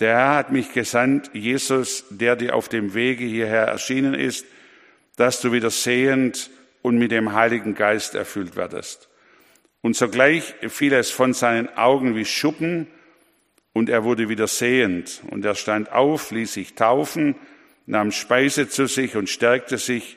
der 0.00 0.16
Herr 0.16 0.34
hat 0.36 0.52
mich 0.52 0.72
gesandt, 0.72 1.30
Jesus, 1.34 2.04
der 2.10 2.36
dir 2.36 2.54
auf 2.54 2.68
dem 2.68 2.94
Wege 2.94 3.24
hierher 3.24 3.66
erschienen 3.66 4.14
ist, 4.14 4.46
dass 5.16 5.40
du 5.40 5.52
wieder 5.52 5.70
sehend 5.70 6.50
und 6.82 6.98
mit 6.98 7.10
dem 7.10 7.32
Heiligen 7.32 7.74
Geist 7.74 8.14
erfüllt 8.14 8.56
werdest. 8.56 9.08
Und 9.84 9.96
sogleich 9.96 10.54
fiel 10.68 10.94
es 10.94 11.10
von 11.10 11.34
seinen 11.34 11.68
Augen 11.76 12.16
wie 12.16 12.24
Schuppen 12.24 12.86
und 13.74 13.90
er 13.90 14.02
wurde 14.02 14.30
wieder 14.30 14.46
sehend. 14.46 15.22
Und 15.28 15.44
er 15.44 15.54
stand 15.54 15.92
auf, 15.92 16.30
ließ 16.30 16.54
sich 16.54 16.74
taufen, 16.74 17.34
nahm 17.84 18.10
Speise 18.10 18.66
zu 18.66 18.86
sich 18.86 19.14
und 19.14 19.28
stärkte 19.28 19.76
sich. 19.76 20.16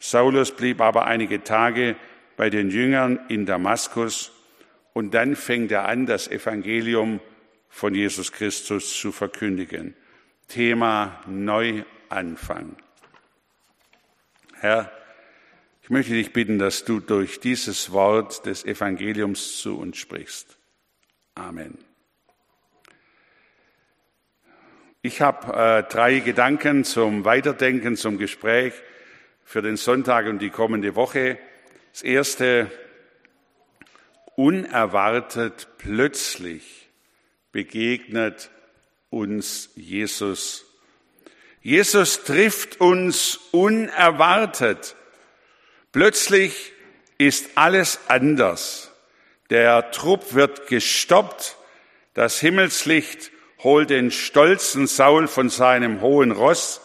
Saulus 0.00 0.50
blieb 0.50 0.80
aber 0.80 1.04
einige 1.04 1.44
Tage 1.44 1.94
bei 2.36 2.50
den 2.50 2.70
Jüngern 2.70 3.20
in 3.28 3.46
Damaskus 3.46 4.32
und 4.94 5.14
dann 5.14 5.36
fängt 5.36 5.70
er 5.70 5.86
an, 5.86 6.06
das 6.06 6.26
Evangelium 6.26 7.20
von 7.68 7.94
Jesus 7.94 8.32
Christus 8.32 8.98
zu 8.98 9.12
verkündigen. 9.12 9.94
Thema 10.48 11.22
Neuanfang. 11.28 12.74
Herr, 14.54 14.90
ich 15.84 15.90
möchte 15.90 16.14
dich 16.14 16.32
bitten, 16.32 16.58
dass 16.58 16.86
du 16.86 16.98
durch 16.98 17.40
dieses 17.40 17.92
Wort 17.92 18.46
des 18.46 18.64
Evangeliums 18.64 19.58
zu 19.58 19.78
uns 19.78 19.98
sprichst. 19.98 20.56
Amen. 21.34 21.76
Ich 25.02 25.20
habe 25.20 25.52
äh, 25.52 25.82
drei 25.82 26.20
Gedanken 26.20 26.84
zum 26.84 27.26
Weiterdenken, 27.26 27.98
zum 27.98 28.16
Gespräch 28.16 28.72
für 29.44 29.60
den 29.60 29.76
Sonntag 29.76 30.24
und 30.24 30.38
die 30.38 30.48
kommende 30.48 30.94
Woche. 30.94 31.36
Das 31.92 32.00
erste, 32.00 32.70
unerwartet 34.36 35.68
plötzlich 35.76 36.88
begegnet 37.52 38.48
uns 39.10 39.68
Jesus. 39.76 40.64
Jesus 41.60 42.24
trifft 42.24 42.80
uns 42.80 43.36
unerwartet. 43.52 44.96
Plötzlich 45.94 46.72
ist 47.18 47.50
alles 47.54 48.00
anders. 48.08 48.90
Der 49.48 49.92
Trupp 49.92 50.34
wird 50.34 50.66
gestoppt, 50.66 51.56
das 52.14 52.40
Himmelslicht 52.40 53.30
holt 53.62 53.90
den 53.90 54.10
stolzen 54.10 54.88
Saul 54.88 55.28
von 55.28 55.50
seinem 55.50 56.00
hohen 56.00 56.32
Ross. 56.32 56.80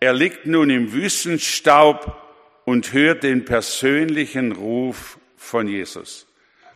Er 0.00 0.12
liegt 0.12 0.44
nun 0.44 0.68
im 0.68 0.92
Wüstenstaub 0.92 2.22
und 2.66 2.92
hört 2.92 3.22
den 3.22 3.46
persönlichen 3.46 4.52
Ruf 4.52 5.18
von 5.38 5.66
Jesus. 5.66 6.26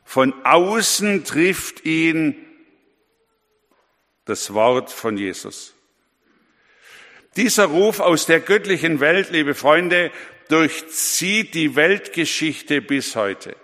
Von 0.06 0.32
außen 0.46 1.24
trifft 1.24 1.84
ihn 1.84 2.34
das 4.24 4.54
Wort 4.54 4.90
von 4.90 5.18
Jesus. 5.18 5.74
Dieser 7.36 7.66
Ruf 7.66 8.00
aus 8.00 8.24
der 8.24 8.40
göttlichen 8.40 9.00
Welt, 9.00 9.30
liebe 9.30 9.54
Freunde, 9.54 10.10
durchzieht 10.52 11.54
die 11.54 11.76
Weltgeschichte 11.76 12.82
bis 12.82 13.16
heute. 13.16 13.56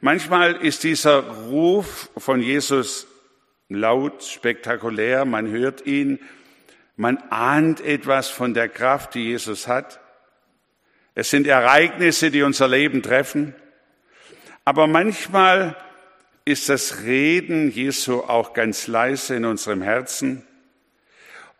Manchmal 0.00 0.56
ist 0.56 0.84
dieser 0.84 1.20
Ruf 1.46 2.10
von 2.18 2.42
Jesus 2.42 3.06
laut, 3.70 4.22
spektakulär, 4.22 5.24
man 5.24 5.48
hört 5.48 5.86
ihn, 5.86 6.20
man 6.96 7.16
ahnt 7.30 7.80
etwas 7.80 8.28
von 8.28 8.52
der 8.52 8.68
Kraft, 8.68 9.14
die 9.14 9.24
Jesus 9.24 9.66
hat. 9.66 9.98
Es 11.14 11.30
sind 11.30 11.46
Ereignisse, 11.46 12.30
die 12.30 12.42
unser 12.42 12.68
Leben 12.68 13.02
treffen. 13.02 13.54
Aber 14.66 14.86
manchmal 14.86 15.74
ist 16.44 16.68
das 16.68 17.02
Reden 17.02 17.70
Jesu 17.70 18.20
auch 18.20 18.52
ganz 18.52 18.86
leise 18.86 19.36
in 19.36 19.46
unserem 19.46 19.80
Herzen. 19.80 20.46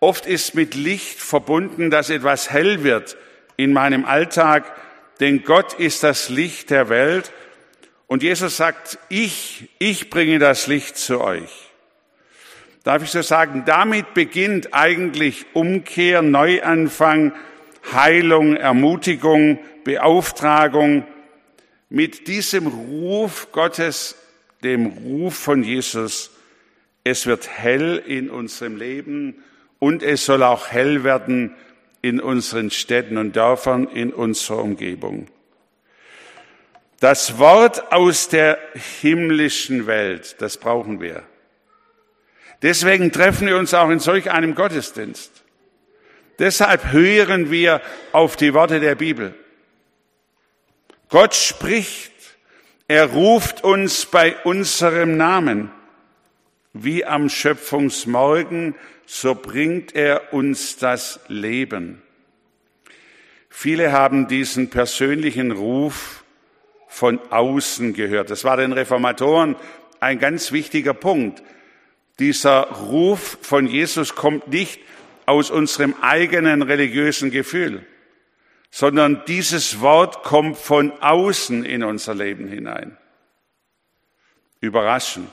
Oft 0.00 0.26
ist 0.26 0.54
mit 0.54 0.74
Licht 0.74 1.18
verbunden, 1.18 1.90
dass 1.90 2.10
etwas 2.10 2.50
hell 2.50 2.84
wird 2.84 3.16
in 3.58 3.74
meinem 3.74 4.06
Alltag, 4.06 4.64
denn 5.20 5.44
Gott 5.44 5.74
ist 5.74 6.02
das 6.02 6.30
Licht 6.30 6.70
der 6.70 6.88
Welt. 6.88 7.30
Und 8.06 8.22
Jesus 8.22 8.56
sagt, 8.56 8.98
ich, 9.10 9.68
ich 9.78 10.08
bringe 10.08 10.38
das 10.38 10.66
Licht 10.66 10.96
zu 10.96 11.20
euch 11.20 11.68
darf 12.88 13.02
ich 13.02 13.10
so 13.10 13.20
sagen, 13.20 13.64
damit 13.66 14.14
beginnt 14.14 14.72
eigentlich 14.72 15.44
Umkehr, 15.52 16.22
Neuanfang, 16.22 17.34
Heilung, 17.92 18.56
Ermutigung, 18.56 19.58
Beauftragung 19.84 21.04
mit 21.90 22.28
diesem 22.28 22.66
Ruf 22.66 23.52
Gottes, 23.52 24.16
dem 24.64 24.86
Ruf 24.86 25.34
von 25.34 25.62
Jesus. 25.62 26.30
Es 27.04 27.26
wird 27.26 27.46
hell 27.46 28.02
in 28.06 28.30
unserem 28.30 28.78
Leben 28.78 29.44
und 29.78 30.02
es 30.02 30.24
soll 30.24 30.42
auch 30.42 30.68
hell 30.68 31.04
werden 31.04 31.54
in 32.08 32.20
unseren 32.20 32.70
Städten 32.70 33.18
und 33.18 33.36
Dörfern, 33.36 33.88
in 33.88 34.12
unserer 34.12 34.62
Umgebung. 34.62 35.28
Das 37.00 37.38
Wort 37.38 37.92
aus 37.92 38.28
der 38.28 38.58
himmlischen 39.00 39.86
Welt, 39.86 40.36
das 40.40 40.56
brauchen 40.56 41.00
wir. 41.00 41.22
Deswegen 42.62 43.12
treffen 43.12 43.46
wir 43.46 43.56
uns 43.56 43.72
auch 43.72 43.88
in 43.90 44.00
solch 44.00 44.30
einem 44.30 44.56
Gottesdienst. 44.56 45.44
Deshalb 46.40 46.92
hören 46.92 47.50
wir 47.50 47.80
auf 48.12 48.36
die 48.36 48.54
Worte 48.54 48.80
der 48.80 48.94
Bibel. 48.94 49.34
Gott 51.08 51.34
spricht, 51.34 52.12
er 52.88 53.06
ruft 53.06 53.64
uns 53.64 54.06
bei 54.06 54.36
unserem 54.44 55.16
Namen. 55.16 55.70
Wie 56.72 57.04
am 57.04 57.28
Schöpfungsmorgen, 57.28 58.74
so 59.10 59.34
bringt 59.34 59.94
er 59.94 60.34
uns 60.34 60.76
das 60.76 61.18
Leben. 61.28 62.02
Viele 63.48 63.90
haben 63.90 64.28
diesen 64.28 64.68
persönlichen 64.68 65.50
Ruf 65.50 66.24
von 66.88 67.18
außen 67.30 67.94
gehört. 67.94 68.28
Das 68.28 68.44
war 68.44 68.58
den 68.58 68.74
Reformatoren 68.74 69.56
ein 69.98 70.18
ganz 70.18 70.52
wichtiger 70.52 70.92
Punkt. 70.92 71.42
Dieser 72.18 72.64
Ruf 72.64 73.38
von 73.40 73.66
Jesus 73.66 74.14
kommt 74.14 74.48
nicht 74.48 74.78
aus 75.24 75.50
unserem 75.50 75.94
eigenen 76.02 76.60
religiösen 76.60 77.30
Gefühl, 77.30 77.86
sondern 78.70 79.22
dieses 79.26 79.80
Wort 79.80 80.22
kommt 80.22 80.58
von 80.58 80.92
außen 81.00 81.64
in 81.64 81.82
unser 81.82 82.14
Leben 82.14 82.46
hinein. 82.46 82.98
Überraschend. 84.60 85.32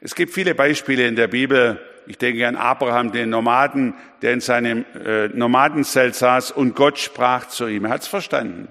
Es 0.00 0.14
gibt 0.14 0.32
viele 0.32 0.54
Beispiele 0.54 1.06
in 1.06 1.14
der 1.14 1.28
Bibel. 1.28 1.78
Ich 2.06 2.18
denke 2.18 2.46
an 2.46 2.56
Abraham, 2.56 3.12
den 3.12 3.30
Nomaden, 3.30 3.94
der 4.22 4.32
in 4.32 4.40
seinem 4.40 4.84
äh, 5.04 5.28
Nomadenzelt 5.28 6.14
saß 6.14 6.50
und 6.50 6.74
Gott 6.74 6.98
sprach 6.98 7.48
zu 7.48 7.66
ihm. 7.66 7.84
Er 7.84 7.92
hat 7.92 8.02
es 8.02 8.08
verstanden. 8.08 8.68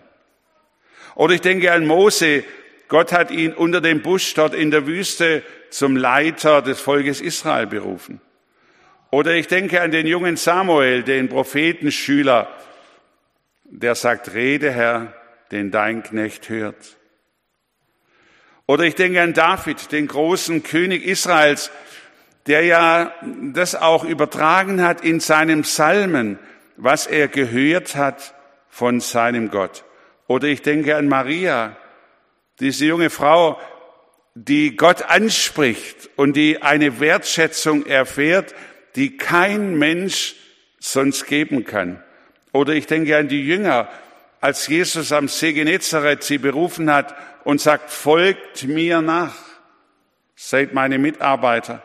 Oder 1.16 1.34
ich 1.34 1.42
denke 1.42 1.72
an 1.72 1.86
Mose. 1.86 2.44
Gott 2.88 3.12
hat 3.12 3.30
ihn 3.32 3.54
unter 3.54 3.82
dem 3.82 4.02
Busch 4.02 4.34
dort 4.34 4.54
in 4.54 4.72
der 4.72 4.88
Wüste 4.88 5.44
zum 5.70 5.96
Leiter 5.96 6.62
des 6.62 6.82
Volkes 6.82 7.22
Israel 7.22 7.68
berufen. 7.68 8.20
Oder 9.12 9.34
ich 9.34 9.48
denke 9.48 9.82
an 9.82 9.92
den 9.92 10.08
jungen 10.08 10.38
Samuel, 10.38 11.04
den 11.04 11.30
Prophetenschüler, 11.30 12.48
der 13.66 13.96
sagt, 13.96 14.34
rede 14.34 14.72
Herr, 14.72 15.14
den 15.52 15.72
dein 15.72 16.04
Knecht 16.04 16.50
hört. 16.50 16.98
Oder 18.66 18.84
ich 18.84 18.96
denke 18.96 19.22
an 19.22 19.34
David, 19.34 19.92
den 19.92 20.08
großen 20.08 20.62
König 20.62 21.04
Israels, 21.04 21.72
der 22.50 22.64
ja 22.64 23.14
das 23.54 23.76
auch 23.76 24.04
übertragen 24.04 24.82
hat 24.82 25.02
in 25.02 25.20
seinem 25.20 25.62
Psalmen, 25.62 26.40
was 26.78 27.06
er 27.06 27.28
gehört 27.28 27.96
hat 27.96 28.34
von 28.70 29.02
seinem 29.02 29.52
Gott. 29.52 29.84
Oder 30.26 30.48
ich 30.48 30.64
denke 30.64 30.96
an 30.96 31.08
Maria, 31.08 31.78
diese 32.60 32.88
junge 32.88 33.12
Frau, 33.12 33.60
die 34.34 34.76
Gott 34.76 35.04
anspricht 35.04 36.10
und 36.16 36.36
die 36.36 36.64
eine 36.64 37.00
Wertschätzung 37.00 37.86
erfährt, 37.86 38.56
die 38.96 39.16
kein 39.16 39.78
Mensch 39.78 40.36
sonst 40.80 41.28
geben 41.28 41.66
kann. 41.66 42.02
Oder 42.52 42.74
ich 42.74 42.88
denke 42.88 43.16
an 43.16 43.28
die 43.28 43.46
Jünger, 43.46 43.90
als 44.42 44.66
Jesus 44.66 45.12
am 45.12 45.28
See 45.28 45.54
Genezareth 45.54 46.24
sie 46.24 46.40
berufen 46.40 46.92
hat 46.92 47.14
und 47.44 47.62
sagt, 47.62 47.92
folgt 47.92 48.64
mir 48.64 49.04
nach, 49.04 49.36
seid 50.36 50.74
meine 50.74 50.98
Mitarbeiter. 50.98 51.84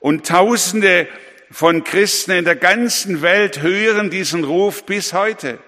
Und 0.00 0.26
Tausende 0.26 1.08
von 1.50 1.84
Christen 1.84 2.32
in 2.32 2.44
der 2.44 2.56
ganzen 2.56 3.22
Welt 3.22 3.62
hören 3.62 4.10
diesen 4.10 4.44
Ruf 4.44 4.84
bis 4.84 5.12
heute. 5.12 5.58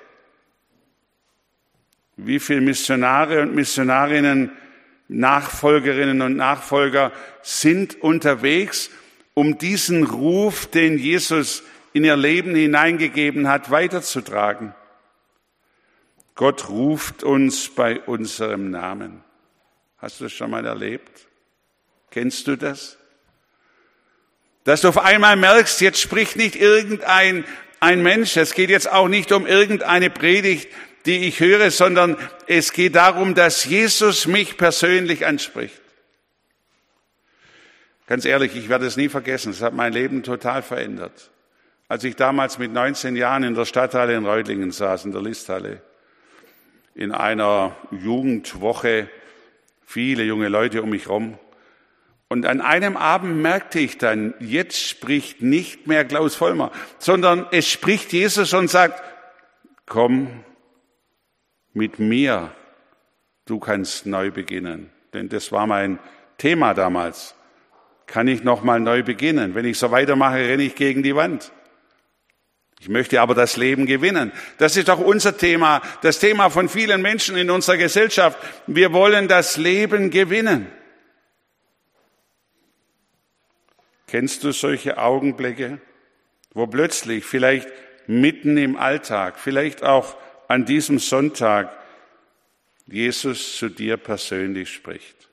Wie 2.16 2.38
viele 2.38 2.60
Missionare 2.60 3.40
und 3.42 3.54
Missionarinnen, 3.54 4.52
Nachfolgerinnen 5.08 6.22
und 6.22 6.37
Nachfolger 6.37 7.12
sind 7.42 8.00
unterwegs, 8.02 8.90
um 9.34 9.58
diesen 9.58 10.04
Ruf, 10.04 10.66
den 10.66 10.99
Jesus 10.99 11.62
in 11.92 12.04
ihr 12.04 12.16
Leben 12.16 12.54
hineingegeben 12.54 13.49
hat, 13.49 13.70
weiterzutragen. 13.70 14.75
Gott 16.34 16.68
ruft 16.68 17.25
uns 17.25 17.68
bei 17.68 18.00
unserem 18.00 18.70
Namen. 18.70 19.25
Hast 19.99 20.20
du 20.20 20.25
das 20.25 20.32
schon 20.32 20.50
mal 20.50 20.64
erlebt? 20.64 21.26
Kennst 22.10 22.46
du 22.46 22.56
das? 22.56 23.00
Dass 24.64 24.83
du 24.83 24.88
auf 24.88 24.99
einmal 24.99 25.37
merkst, 25.37 25.81
jetzt 25.81 26.00
spricht 26.00 26.37
nicht 26.37 26.57
irgendein 26.57 27.45
ein 27.81 28.02
Mensch, 28.02 28.37
es 28.37 28.52
geht 28.52 28.69
jetzt 28.69 28.90
auch 28.93 29.09
nicht 29.09 29.33
um 29.33 29.47
irgendeine 29.47 30.11
Predigt, 30.11 30.69
die 31.07 31.26
ich 31.26 31.40
höre, 31.40 31.71
sondern 31.71 32.17
es 32.47 32.73
geht 32.73 32.95
darum, 32.95 33.35
dass 33.35 33.64
Jesus 33.64 34.26
mich 34.26 34.59
persönlich 34.59 35.25
anspricht. 35.25 35.81
Ganz 38.07 38.25
ehrlich, 38.25 38.55
ich 38.55 38.69
werde 38.69 38.87
es 38.87 38.97
nie 38.97 39.09
vergessen, 39.09 39.52
es 39.52 39.62
hat 39.62 39.73
mein 39.73 39.93
Leben 39.93 40.23
total 40.23 40.62
verändert. 40.62 41.31
Als 41.88 42.05
ich 42.05 42.17
damals 42.17 42.59
mit 42.59 42.73
19 42.73 43.17
Jahren 43.17 43.45
in 43.45 43.55
der 43.55 43.64
Stadthalle 43.64 44.14
in 44.14 44.26
Reutlingen 44.26 44.73
saß, 44.73 45.07
in 45.07 45.12
der 45.12 45.23
Listhalle, 45.23 45.81
in 46.95 47.12
einer 47.12 47.75
Jugendwoche, 47.90 49.09
viele 49.87 50.25
junge 50.25 50.49
Leute 50.49 50.83
um 50.83 50.90
mich 50.90 51.07
herum. 51.07 51.38
Und 52.33 52.47
an 52.47 52.61
einem 52.61 52.97
Abend 52.97 53.43
merkte 53.43 53.81
ich 53.81 53.99
dann, 53.99 54.35
jetzt 54.38 54.79
spricht 54.79 55.43
nicht 55.43 55.88
mehr 55.88 56.05
Klaus 56.05 56.37
Vollmer, 56.37 56.71
sondern 57.01 57.45
es 57.51 57.69
spricht 57.69 58.12
Jesus 58.12 58.53
und 58.55 58.71
sagt, 58.71 59.03
komm 59.85 60.45
mit 61.73 61.99
mir, 61.99 62.53
du 63.47 63.59
kannst 63.59 64.07
neu 64.07 64.31
beginnen. 64.31 64.90
Denn 65.12 65.29
das 65.29 65.51
war 65.51 65.66
mein 65.66 65.99
Thema 66.38 66.73
damals. 66.73 67.35
Kann 68.07 68.29
ich 68.29 68.45
noch 68.45 68.62
mal 68.62 68.79
neu 68.79 69.03
beginnen? 69.03 69.57
Wenn 69.57 69.64
ich 69.64 69.77
so 69.77 69.90
weitermache, 69.90 70.37
renne 70.37 70.62
ich 70.62 70.77
gegen 70.77 71.03
die 71.03 71.16
Wand. 71.16 71.51
Ich 72.79 72.88
möchte 72.88 73.21
aber 73.21 73.35
das 73.35 73.57
Leben 73.57 73.87
gewinnen. 73.87 74.31
Das 74.59 74.77
ist 74.77 74.87
doch 74.87 75.01
unser 75.01 75.37
Thema, 75.37 75.83
das 76.03 76.21
Thema 76.21 76.49
von 76.49 76.69
vielen 76.69 77.03
Menschen 77.03 77.37
in 77.37 77.51
unserer 77.51 77.77
Gesellschaft. 77.77 78.38
Wir 78.69 78.93
wollen 78.93 79.27
das 79.27 79.57
Leben 79.57 80.11
gewinnen. 80.11 80.69
Kennst 84.11 84.42
du 84.42 84.51
solche 84.51 84.99
Augenblicke, 84.99 85.81
wo 86.53 86.66
plötzlich, 86.66 87.25
vielleicht 87.25 87.68
mitten 88.09 88.57
im 88.57 88.77
Alltag, 88.77 89.38
vielleicht 89.38 89.85
auch 89.85 90.16
an 90.49 90.64
diesem 90.64 90.99
Sonntag, 90.99 91.70
Jesus 92.87 93.57
zu 93.57 93.68
dir 93.68 93.99
persönlich 93.99 94.70
spricht? 94.70 95.29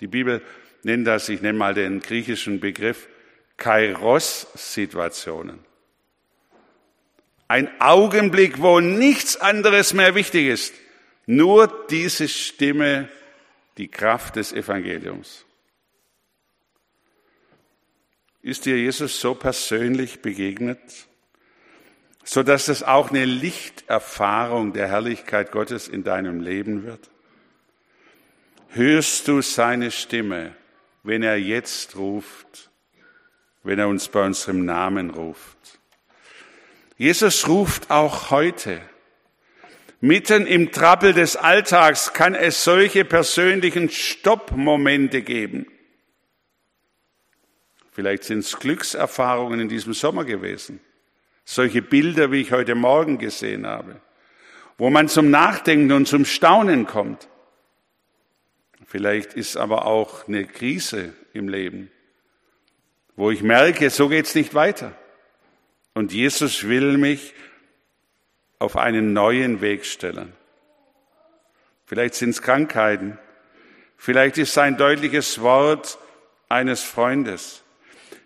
Die 0.00 0.06
Bibel 0.06 0.40
nennt 0.82 1.06
das, 1.06 1.28
ich 1.28 1.42
nenne 1.42 1.58
mal 1.58 1.74
den 1.74 2.00
griechischen 2.00 2.58
Begriff, 2.58 3.06
Kairos-Situationen. 3.58 5.58
Ein 7.48 7.68
Augenblick, 7.82 8.62
wo 8.62 8.80
nichts 8.80 9.36
anderes 9.36 9.92
mehr 9.92 10.14
wichtig 10.14 10.46
ist. 10.46 10.72
Nur 11.26 11.86
diese 11.90 12.28
Stimme, 12.28 13.10
die 13.76 13.88
Kraft 13.88 14.36
des 14.36 14.54
Evangeliums. 14.54 15.44
Ist 18.42 18.66
dir 18.66 18.76
Jesus 18.76 19.20
so 19.20 19.34
persönlich 19.34 20.20
begegnet, 20.20 20.80
so 22.24 22.42
dass 22.42 22.66
es 22.66 22.82
auch 22.82 23.10
eine 23.10 23.24
Lichterfahrung 23.24 24.72
der 24.72 24.88
Herrlichkeit 24.88 25.52
Gottes 25.52 25.86
in 25.86 26.02
deinem 26.02 26.40
Leben 26.40 26.84
wird? 26.84 27.08
Hörst 28.70 29.28
du 29.28 29.42
seine 29.42 29.92
Stimme, 29.92 30.56
wenn 31.04 31.22
er 31.22 31.36
jetzt 31.36 31.94
ruft, 31.96 32.70
wenn 33.62 33.78
er 33.78 33.86
uns 33.86 34.08
bei 34.08 34.24
unserem 34.24 34.64
Namen 34.64 35.10
ruft? 35.10 35.78
Jesus 36.98 37.46
ruft 37.46 37.90
auch 37.90 38.30
heute. 38.30 38.80
Mitten 40.00 40.48
im 40.48 40.72
Trappel 40.72 41.12
des 41.12 41.36
Alltags 41.36 42.12
kann 42.12 42.34
es 42.34 42.64
solche 42.64 43.04
persönlichen 43.04 43.88
Stoppmomente 43.88 45.22
geben. 45.22 45.66
Vielleicht 47.92 48.24
sind 48.24 48.38
es 48.38 48.58
Glückserfahrungen 48.58 49.60
in 49.60 49.68
diesem 49.68 49.92
Sommer 49.92 50.24
gewesen. 50.24 50.80
Solche 51.44 51.82
Bilder, 51.82 52.32
wie 52.32 52.40
ich 52.40 52.50
heute 52.50 52.74
Morgen 52.74 53.18
gesehen 53.18 53.66
habe, 53.66 54.00
wo 54.78 54.88
man 54.88 55.08
zum 55.08 55.30
Nachdenken 55.30 55.92
und 55.92 56.08
zum 56.08 56.24
Staunen 56.24 56.86
kommt. 56.86 57.28
Vielleicht 58.86 59.34
ist 59.34 59.56
aber 59.56 59.84
auch 59.84 60.26
eine 60.26 60.46
Krise 60.46 61.12
im 61.34 61.48
Leben, 61.48 61.90
wo 63.14 63.30
ich 63.30 63.42
merke, 63.42 63.90
so 63.90 64.08
geht's 64.08 64.34
nicht 64.34 64.54
weiter. 64.54 64.96
Und 65.94 66.12
Jesus 66.12 66.66
will 66.66 66.96
mich 66.96 67.34
auf 68.58 68.76
einen 68.76 69.12
neuen 69.12 69.60
Weg 69.60 69.84
stellen. 69.84 70.32
Vielleicht 71.84 72.14
sind 72.14 72.30
es 72.30 72.40
Krankheiten. 72.40 73.18
Vielleicht 73.98 74.38
ist 74.38 74.54
sein 74.54 74.78
deutliches 74.78 75.42
Wort 75.42 75.98
eines 76.48 76.82
Freundes. 76.82 77.61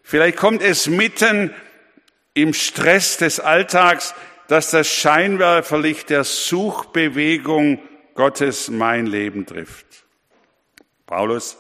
Vielleicht 0.09 0.37
kommt 0.37 0.63
es 0.63 0.87
mitten 0.87 1.53
im 2.33 2.55
Stress 2.55 3.17
des 3.17 3.41
Alltags, 3.41 4.15
dass 4.47 4.71
das 4.71 4.87
Scheinwerferlicht 4.87 6.11
der 6.11 6.23
Suchbewegung 6.23 7.81
Gottes 8.15 8.69
mein 8.69 9.07
Leben 9.07 9.47
trifft. 9.47 10.05
Paulus 11.07 11.59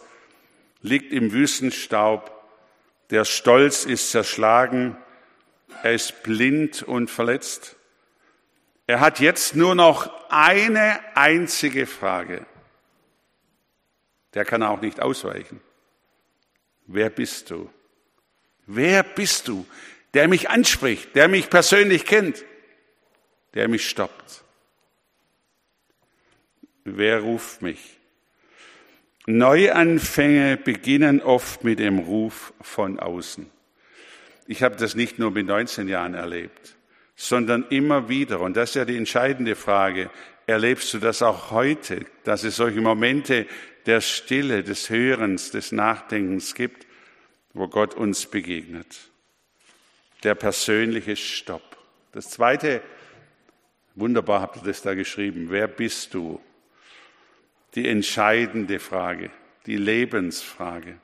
liegt 0.80 1.12
im 1.12 1.32
Wüstenstaub, 1.32 2.30
der 3.10 3.24
Stolz 3.24 3.84
ist 3.84 4.12
zerschlagen, 4.12 4.96
er 5.82 5.94
ist 5.94 6.22
blind 6.22 6.84
und 6.84 7.10
verletzt. 7.10 7.74
Er 8.86 9.00
hat 9.00 9.18
jetzt 9.18 9.56
nur 9.56 9.74
noch 9.74 10.08
eine 10.30 11.00
einzige 11.16 11.84
Frage. 11.84 12.46
Der 14.34 14.44
kann 14.44 14.62
auch 14.62 14.80
nicht 14.80 15.02
ausweichen. 15.02 15.60
Wer 16.86 17.10
bist 17.10 17.50
du? 17.50 17.68
Wer 18.66 19.02
bist 19.02 19.48
du, 19.48 19.64
der 20.14 20.28
mich 20.28 20.50
anspricht, 20.50 21.14
der 21.14 21.28
mich 21.28 21.48
persönlich 21.50 22.04
kennt, 22.04 22.44
der 23.54 23.68
mich 23.68 23.88
stoppt? 23.88 24.42
Wer 26.84 27.20
ruft 27.20 27.62
mich? 27.62 27.98
Neuanfänge 29.26 30.56
beginnen 30.56 31.20
oft 31.20 31.64
mit 31.64 31.80
dem 31.80 31.98
Ruf 31.98 32.52
von 32.60 33.00
außen. 33.00 33.50
Ich 34.46 34.62
habe 34.62 34.76
das 34.76 34.94
nicht 34.94 35.18
nur 35.18 35.32
mit 35.32 35.46
19 35.46 35.88
Jahren 35.88 36.14
erlebt, 36.14 36.76
sondern 37.16 37.66
immer 37.70 38.08
wieder. 38.08 38.40
Und 38.40 38.56
das 38.56 38.70
ist 38.70 38.74
ja 38.76 38.84
die 38.84 38.96
entscheidende 38.96 39.56
Frage. 39.56 40.10
Erlebst 40.46 40.94
du 40.94 40.98
das 40.98 41.22
auch 41.22 41.50
heute, 41.50 42.06
dass 42.22 42.44
es 42.44 42.54
solche 42.54 42.80
Momente 42.80 43.46
der 43.86 44.00
Stille, 44.00 44.62
des 44.62 44.90
Hörens, 44.90 45.50
des 45.50 45.72
Nachdenkens 45.72 46.54
gibt, 46.54 46.85
wo 47.56 47.68
Gott 47.68 47.94
uns 47.94 48.26
begegnet? 48.26 48.98
Der 50.22 50.34
persönliche 50.34 51.16
Stopp. 51.16 51.76
Das 52.12 52.28
zweite, 52.30 52.82
wunderbar 53.94 54.42
habt 54.42 54.56
ihr 54.56 54.62
das 54.62 54.82
da 54.82 54.94
geschrieben, 54.94 55.46
wer 55.48 55.66
bist 55.66 56.12
du? 56.14 56.40
Die 57.74 57.88
entscheidende 57.88 58.78
Frage, 58.78 59.30
die 59.66 59.76
Lebensfrage. 59.76 60.98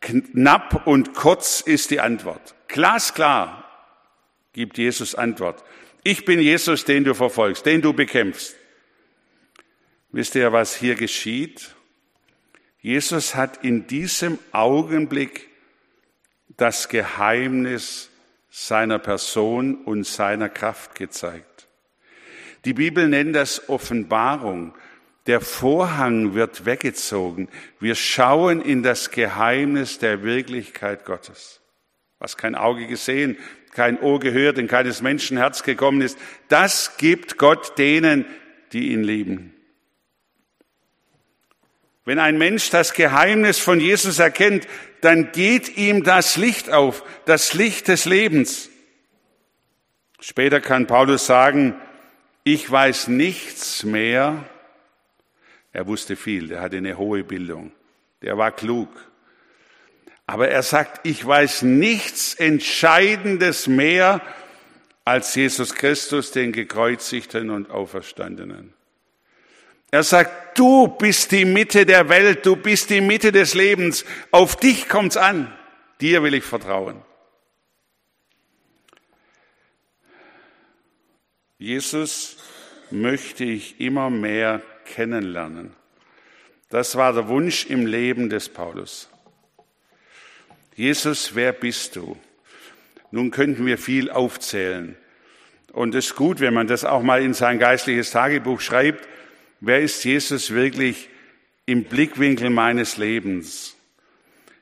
Knapp 0.00 0.86
und 0.86 1.14
kurz 1.14 1.60
ist 1.60 1.90
die 1.90 2.00
Antwort. 2.00 2.54
Glasklar 2.68 3.64
gibt 4.52 4.78
Jesus 4.78 5.14
Antwort. 5.14 5.64
Ich 6.02 6.24
bin 6.24 6.38
Jesus, 6.38 6.84
den 6.84 7.04
du 7.04 7.14
verfolgst, 7.14 7.66
den 7.66 7.82
du 7.82 7.92
bekämpfst. 7.92 8.54
Wisst 10.12 10.34
ihr, 10.34 10.52
was 10.52 10.76
hier 10.76 10.94
geschieht? 10.94 11.75
Jesus 12.86 13.34
hat 13.34 13.64
in 13.64 13.88
diesem 13.88 14.38
Augenblick 14.52 15.48
das 16.56 16.88
Geheimnis 16.88 18.10
seiner 18.48 19.00
Person 19.00 19.74
und 19.74 20.06
seiner 20.06 20.48
Kraft 20.48 20.94
gezeigt. 20.94 21.66
Die 22.64 22.74
Bibel 22.74 23.08
nennt 23.08 23.34
das 23.34 23.68
Offenbarung. 23.68 24.72
Der 25.26 25.40
Vorhang 25.40 26.34
wird 26.34 26.64
weggezogen. 26.64 27.48
Wir 27.80 27.96
schauen 27.96 28.62
in 28.62 28.84
das 28.84 29.10
Geheimnis 29.10 29.98
der 29.98 30.22
Wirklichkeit 30.22 31.04
Gottes. 31.04 31.60
Was 32.20 32.36
kein 32.36 32.54
Auge 32.54 32.86
gesehen, 32.86 33.36
kein 33.72 33.98
Ohr 33.98 34.20
gehört, 34.20 34.58
in 34.58 34.68
keines 34.68 35.02
Menschen 35.02 35.38
Herz 35.38 35.64
gekommen 35.64 36.02
ist, 36.02 36.16
das 36.46 36.98
gibt 36.98 37.36
Gott 37.36 37.78
denen, 37.78 38.26
die 38.72 38.92
ihn 38.92 39.02
lieben. 39.02 39.55
Wenn 42.06 42.20
ein 42.20 42.38
Mensch 42.38 42.70
das 42.70 42.94
Geheimnis 42.94 43.58
von 43.58 43.80
Jesus 43.80 44.20
erkennt, 44.20 44.66
dann 45.00 45.32
geht 45.32 45.76
ihm 45.76 46.04
das 46.04 46.36
Licht 46.36 46.70
auf, 46.70 47.04
das 47.26 47.52
Licht 47.52 47.88
des 47.88 48.04
Lebens. 48.04 48.70
Später 50.20 50.60
kann 50.60 50.86
Paulus 50.86 51.26
sagen, 51.26 51.74
ich 52.44 52.70
weiß 52.70 53.08
nichts 53.08 53.82
mehr. 53.82 54.44
Er 55.72 55.88
wusste 55.88 56.14
viel, 56.14 56.52
er 56.52 56.62
hatte 56.62 56.76
eine 56.76 56.96
hohe 56.96 57.24
Bildung, 57.24 57.72
der 58.22 58.38
war 58.38 58.52
klug. 58.52 58.88
Aber 60.26 60.48
er 60.48 60.62
sagt, 60.62 61.04
ich 61.04 61.26
weiß 61.26 61.62
nichts 61.62 62.34
Entscheidendes 62.34 63.66
mehr 63.66 64.20
als 65.04 65.34
Jesus 65.34 65.74
Christus, 65.74 66.30
den 66.30 66.52
gekreuzigten 66.52 67.50
und 67.50 67.68
auferstandenen. 67.68 68.75
Er 69.96 70.02
sagt, 70.02 70.58
du 70.58 70.88
bist 70.88 71.32
die 71.32 71.46
Mitte 71.46 71.86
der 71.86 72.10
Welt, 72.10 72.44
du 72.44 72.54
bist 72.54 72.90
die 72.90 73.00
Mitte 73.00 73.32
des 73.32 73.54
Lebens, 73.54 74.04
auf 74.30 74.54
dich 74.54 74.90
kommt's 74.90 75.16
an, 75.16 75.50
dir 76.02 76.22
will 76.22 76.34
ich 76.34 76.44
vertrauen. 76.44 77.00
Jesus 81.56 82.36
möchte 82.90 83.44
ich 83.44 83.80
immer 83.80 84.10
mehr 84.10 84.60
kennenlernen. 84.84 85.74
Das 86.68 86.96
war 86.96 87.14
der 87.14 87.28
Wunsch 87.28 87.64
im 87.64 87.86
Leben 87.86 88.28
des 88.28 88.50
Paulus. 88.50 89.08
Jesus, 90.74 91.34
wer 91.34 91.54
bist 91.54 91.96
du? 91.96 92.18
Nun 93.10 93.30
könnten 93.30 93.64
wir 93.64 93.78
viel 93.78 94.10
aufzählen. 94.10 94.94
Und 95.72 95.94
es 95.94 96.08
ist 96.08 96.16
gut, 96.16 96.40
wenn 96.40 96.52
man 96.52 96.66
das 96.66 96.84
auch 96.84 97.00
mal 97.00 97.22
in 97.22 97.32
sein 97.32 97.58
geistliches 97.58 98.10
Tagebuch 98.10 98.60
schreibt. 98.60 99.08
Wer 99.66 99.80
ist 99.80 100.04
Jesus 100.04 100.52
wirklich 100.52 101.08
im 101.64 101.82
Blickwinkel 101.82 102.50
meines 102.50 102.98
Lebens? 102.98 103.74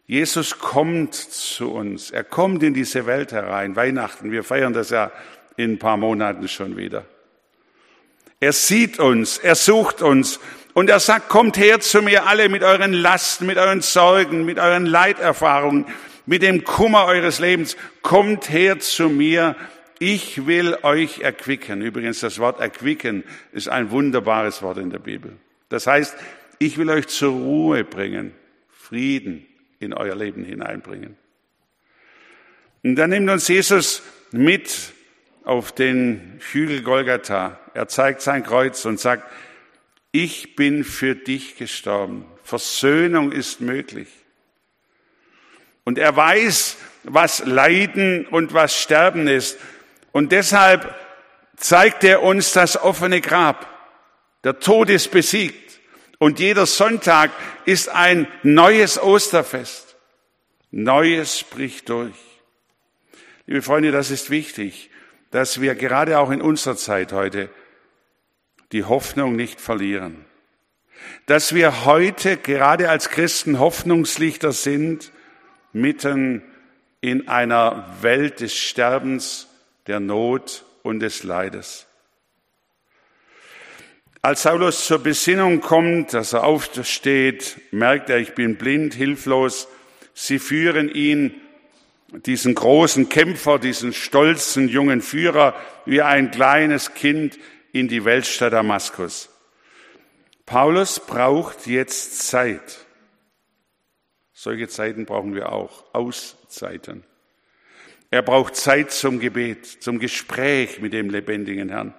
Jesus 0.07 0.59
kommt 0.59 1.15
zu 1.15 1.73
uns. 1.73 2.11
Er 2.11 2.25
kommt 2.25 2.63
in 2.63 2.73
diese 2.73 3.05
Welt 3.05 3.31
herein. 3.31 3.77
Weihnachten, 3.77 4.33
wir 4.33 4.43
feiern 4.45 4.73
das 4.73 4.89
ja 4.89 5.13
in 5.59 5.73
ein 5.73 5.79
paar 5.79 5.99
Monaten 5.99 6.49
schon 6.49 6.79
wieder. 6.79 7.05
Er 8.41 8.55
sieht 8.55 8.99
uns, 8.99 9.37
er 9.37 9.57
sucht 9.57 10.01
uns 10.01 10.41
und 10.73 10.89
er 10.89 11.01
sagt, 11.01 11.29
kommt 11.29 11.59
her 11.59 11.81
zu 11.81 12.01
mir 12.01 12.27
alle 12.27 12.49
mit 12.49 12.63
euren 12.63 12.95
Lasten, 12.95 13.45
mit 13.45 13.59
euren 13.59 13.83
Sorgen, 13.83 14.47
mit 14.47 14.59
euren 14.59 14.87
Leiterfahrungen, 14.87 15.85
mit 16.25 16.41
dem 16.41 16.65
Kummer 16.65 17.05
eures 17.05 17.41
Lebens. 17.41 17.77
Kommt 18.01 18.49
her 18.49 18.79
zu 18.79 19.11
mir, 19.11 19.55
ich 19.99 20.47
will 20.47 20.77
euch 20.83 21.21
erquicken. 21.21 21.83
Übrigens, 21.83 22.21
das 22.21 22.39
Wort 22.39 22.61
erquicken 22.61 23.25
ist 23.53 23.69
ein 23.69 23.91
wunderbares 23.91 24.63
Wort 24.63 24.79
in 24.79 24.91
der 24.91 24.99
Bibel. 24.99 25.37
Das 25.69 25.87
heißt, 25.87 26.17
ich 26.59 26.79
will 26.79 26.91
euch 26.91 27.09
zur 27.09 27.33
Ruhe 27.33 27.85
bringen, 27.85 28.33
Frieden 28.71 29.47
in 29.81 29.93
euer 29.93 30.15
Leben 30.15 30.45
hineinbringen. 30.45 31.17
Und 32.83 32.97
dann 32.97 33.11
nimmt 33.11 33.31
uns 33.31 33.49
Jesus 33.49 34.03
mit 34.31 34.93
auf 35.45 35.73
den 35.73 36.39
Hügel 36.53 36.83
Golgatha. 36.83 37.59
Er 37.73 37.89
zeigt 37.89 38.21
sein 38.21 38.43
Kreuz 38.45 38.85
und 38.85 39.01
sagt, 39.01 39.31
ich 40.13 40.55
bin 40.55 40.85
für 40.85 41.15
dich 41.15 41.57
gestorben. 41.57 42.27
Versöhnung 42.43 43.33
ist 43.33 43.61
möglich. 43.61 44.09
Und 45.85 45.99
er 45.99 46.15
weiß, 46.15 46.77
was 47.05 47.45
Leiden 47.45 48.27
und 48.27 48.55
was 48.55 48.81
Sterben 48.81 49.29
ist. 49.29 49.59
Und 50.15 50.31
deshalb 50.31 50.95
zeigt 51.57 52.05
er 52.05 52.23
uns 52.23 52.53
das 52.53 52.81
offene 52.81 53.21
Grab. 53.21 53.67
Der 54.45 54.61
Tod 54.61 54.89
ist 54.89 55.11
besiegt. 55.11 55.81
Und 56.21 56.39
jeder 56.39 56.67
Sonntag 56.67 57.33
ist 57.65 57.89
ein 57.89 58.29
neues 58.45 59.03
Osterfest. 59.03 59.97
Neues 60.71 61.43
bricht 61.43 61.89
durch. 61.89 62.15
Liebe 63.47 63.61
Freunde, 63.61 63.91
das 63.91 64.13
ist 64.13 64.31
wichtig, 64.31 64.89
dass 65.33 65.61
wir 65.61 65.75
gerade 65.75 66.21
auch 66.21 66.31
in 66.31 66.41
unserer 66.41 66.77
Zeit 66.77 67.13
heute 67.13 67.51
die 68.71 68.85
Hoffnung 68.85 69.35
nicht 69.35 69.61
verlieren. 69.61 70.25
Dass 71.27 71.57
wir 71.57 71.85
heute 71.87 72.37
gerade 72.37 72.89
als 72.89 73.11
Christen 73.11 73.59
Hoffnungslichter 73.59 74.53
sind, 74.53 75.11
mitten 75.73 76.45
in 77.01 77.27
einer 77.27 77.93
Welt 78.01 78.39
des 78.39 78.55
Sterbens, 78.55 79.49
der 79.87 80.01
Not 80.01 80.65
und 80.83 81.01
des 81.01 81.25
Leides. 81.25 81.87
Als 84.23 84.43
Saulus 84.43 84.87
zur 84.87 85.01
Besinnung 85.01 85.61
kommt, 85.61 86.15
dass 86.15 86.33
er 86.33 86.45
aufsteht, 86.45 87.61
merkt 87.73 88.09
er, 88.09 88.19
ich 88.19 88.35
bin 88.35 88.57
blind, 88.57 88.95
hilflos. 88.95 89.69
Sie 90.15 90.39
führen 90.39 90.89
ihn, 90.89 91.43
diesen 92.25 92.55
großen 92.55 93.11
Kämpfer, 93.11 93.59
diesen 93.59 93.93
stolzen 93.93 94.69
jungen 94.69 95.03
Führer, 95.03 95.55
wie 95.85 96.01
ein 96.01 96.31
kleines 96.31 96.95
Kind 96.95 97.39
in 97.73 97.89
die 97.89 98.07
Weltstadt 98.07 98.55
Damaskus. 98.55 99.29
Paulus 100.47 101.01
braucht 101.01 101.67
jetzt 101.67 102.27
Zeit. 102.27 102.79
Solche 104.33 104.69
Zeiten 104.69 105.07
brauchen 105.07 105.35
wir 105.35 105.53
auch, 105.53 105.85
Auszeiten. 105.93 107.05
Er 108.15 108.23
braucht 108.23 108.55
Zeit 108.55 108.93
zum 108.93 109.19
Gebet, 109.19 109.67
zum 109.67 109.99
Gespräch 109.99 110.81
mit 110.81 110.93
dem 110.93 111.11
lebendigen 111.11 111.69
Herrn. 111.69 111.95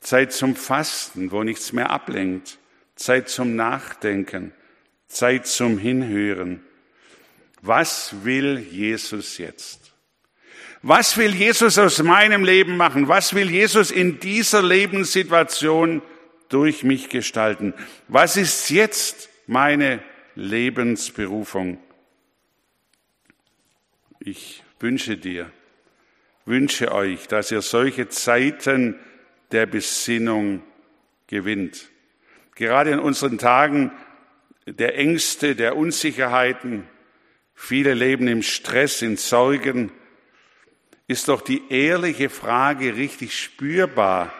Zeit 0.00 0.32
zum 0.32 0.56
Fasten, 0.56 1.30
wo 1.30 1.42
nichts 1.42 1.74
mehr 1.74 1.90
ablenkt. 1.90 2.58
Zeit 2.96 3.28
zum 3.28 3.54
Nachdenken. 3.54 4.54
Zeit 5.08 5.46
zum 5.46 5.76
Hinhören. 5.76 6.64
Was 7.60 8.24
will 8.24 8.60
Jesus 8.60 9.36
jetzt? 9.36 9.92
Was 10.80 11.18
will 11.18 11.34
Jesus 11.34 11.76
aus 11.76 12.02
meinem 12.02 12.42
Leben 12.42 12.78
machen? 12.78 13.06
Was 13.06 13.34
will 13.34 13.50
Jesus 13.50 13.90
in 13.90 14.20
dieser 14.20 14.62
Lebenssituation 14.62 16.00
durch 16.48 16.82
mich 16.82 17.10
gestalten? 17.10 17.74
Was 18.08 18.38
ist 18.38 18.70
jetzt 18.70 19.28
meine 19.46 20.02
Lebensberufung? 20.34 21.76
Ich 24.20 24.62
wünsche 24.80 25.16
dir, 25.16 25.50
wünsche 26.46 26.92
euch, 26.92 27.28
dass 27.28 27.50
ihr 27.52 27.62
solche 27.62 28.08
Zeiten 28.08 28.98
der 29.52 29.66
Besinnung 29.66 30.62
gewinnt. 31.26 31.90
Gerade 32.54 32.90
in 32.90 32.98
unseren 32.98 33.38
Tagen 33.38 33.92
der 34.66 34.96
Ängste, 34.96 35.54
der 35.54 35.76
Unsicherheiten, 35.76 36.86
viele 37.54 37.94
leben 37.94 38.28
im 38.28 38.42
Stress, 38.42 39.02
in 39.02 39.16
Sorgen, 39.16 39.92
ist 41.06 41.28
doch 41.28 41.40
die 41.40 41.62
ehrliche 41.70 42.28
Frage 42.28 42.96
richtig 42.96 43.38
spürbar. 43.38 44.32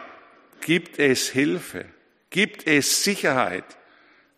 Gibt 0.61 0.99
es 0.99 1.29
Hilfe? 1.29 1.85
Gibt 2.29 2.65
es 2.67 3.03
Sicherheit? 3.03 3.65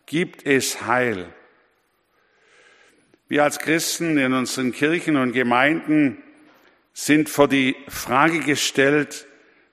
Gibt 0.06 0.46
es 0.46 0.88
Heil? 0.88 1.32
Wir 3.34 3.46
als 3.46 3.58
Christen 3.58 4.20
in 4.20 4.32
unseren 4.32 4.72
Kirchen 4.72 5.18
und 5.18 5.32
Gemeinden 5.32 6.22
sind 6.94 7.30
vor 7.30 7.48
die 7.48 7.76
Frage 7.88 8.42
gestellt, 8.42 9.26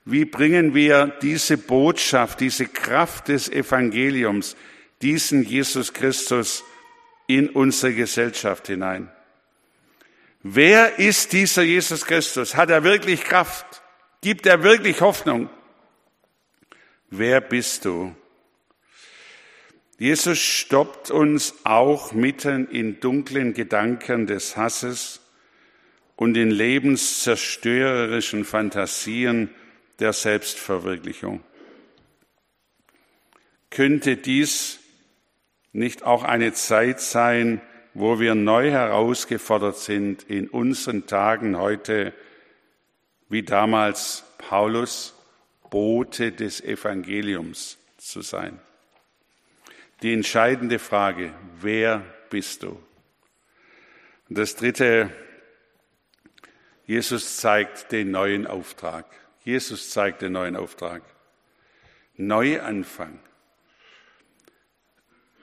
wie 0.07 0.25
bringen 0.25 0.75
wir 0.75 1.09
diese 1.21 1.59
Botschaft, 1.59 2.41
diese 2.41 2.65
Kraft 2.65 3.29
des 3.29 3.51
Evangeliums, 3.51 4.57
diesen 5.03 5.45
Jesus 5.45 5.93
Christus 5.93 6.65
in 7.27 7.51
unsere 7.51 7.93
Gesellschaft 7.93 8.67
hinein? 8.69 9.13
Wer 10.43 10.99
ist 10.99 11.35
dieser 11.35 11.61
Jesus 11.61 12.07
Christus? 12.07 12.57
Hat 12.57 12.71
er 12.71 12.83
wirklich 12.83 13.25
Kraft? 13.25 13.83
Gibt 14.23 14.47
er 14.47 14.63
wirklich 14.63 15.03
Hoffnung? 15.03 15.51
Wer 17.11 17.43
bist 17.43 17.85
du? 17.85 18.17
Jesus 20.01 20.39
stoppt 20.39 21.11
uns 21.11 21.55
auch 21.65 22.13
mitten 22.13 22.67
in 22.71 23.01
dunklen 23.01 23.53
Gedanken 23.53 24.27
des 24.27 24.57
Hasses 24.57 25.21
und 26.17 26.39
in 26.39 26.51
lebenszerstörerischen 26.51 28.47
Fantasien 28.47 29.51
der 29.99 30.15
Selbstverwirklichung. 30.15 31.43
Könnte 33.69 34.17
dies 34.17 34.81
nicht 35.73 36.03
auch 36.03 36.25
eine 36.25 36.55
Zeit 36.55 37.03
sein, 37.03 37.61
wo 37.93 38.19
wir 38.19 38.35
neu 38.35 38.71
herausgefordert 38.71 39.77
sind, 39.77 40.23
in 40.23 40.49
unseren 40.49 41.07
Tagen 41.09 41.59
heute, 41.59 42.15
wie 43.29 43.43
damals 43.43 44.25
Paulus, 44.39 45.15
Bote 45.69 46.33
des 46.33 46.63
Evangeliums 46.63 47.77
zu 47.99 48.23
sein? 48.23 48.61
Die 50.03 50.15
entscheidende 50.15 50.79
Frage, 50.79 51.33
wer 51.61 52.03
bist 52.31 52.63
du? 52.63 52.81
Und 54.29 54.39
das 54.39 54.57
dritte, 54.57 55.11
Jesus 56.87 57.37
zeigt 57.37 57.93
den 57.93 58.11
neuen 58.11 58.47
Auftrag. 58.47 59.07
Jesus 59.45 59.91
zeigt 59.91 60.23
den 60.23 60.33
neuen 60.33 60.57
Auftrag. 60.57 61.03
Neuanfang. 62.17 63.19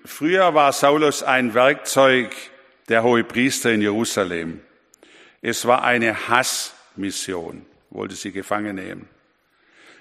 Früher 0.05 0.53
war 0.53 0.71
Saulus 0.71 1.21
ein 1.23 1.53
Werkzeug 1.53 2.33
der 2.87 3.03
Hohepriester 3.03 3.71
in 3.71 3.81
Jerusalem. 3.81 4.61
Es 5.41 5.65
war 5.65 5.83
eine 5.83 6.29
Hassmission, 6.29 7.65
wollte 7.89 8.15
sie 8.15 8.31
gefangen 8.31 8.75
nehmen. 8.75 9.09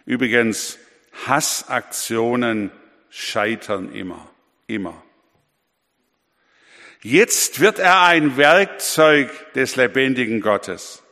Übrigens, 0.05 0.79
Hassaktionen 1.27 2.71
scheitern 3.11 3.93
immer, 3.93 4.31
immer. 4.67 5.03
Jetzt 7.03 7.61
wird 7.61 7.79
er 7.79 8.03
ein 8.03 8.37
Werkzeug 8.37 9.31
des 9.55 9.77
lebendigen 9.77 10.41
Gottes. 10.41 11.03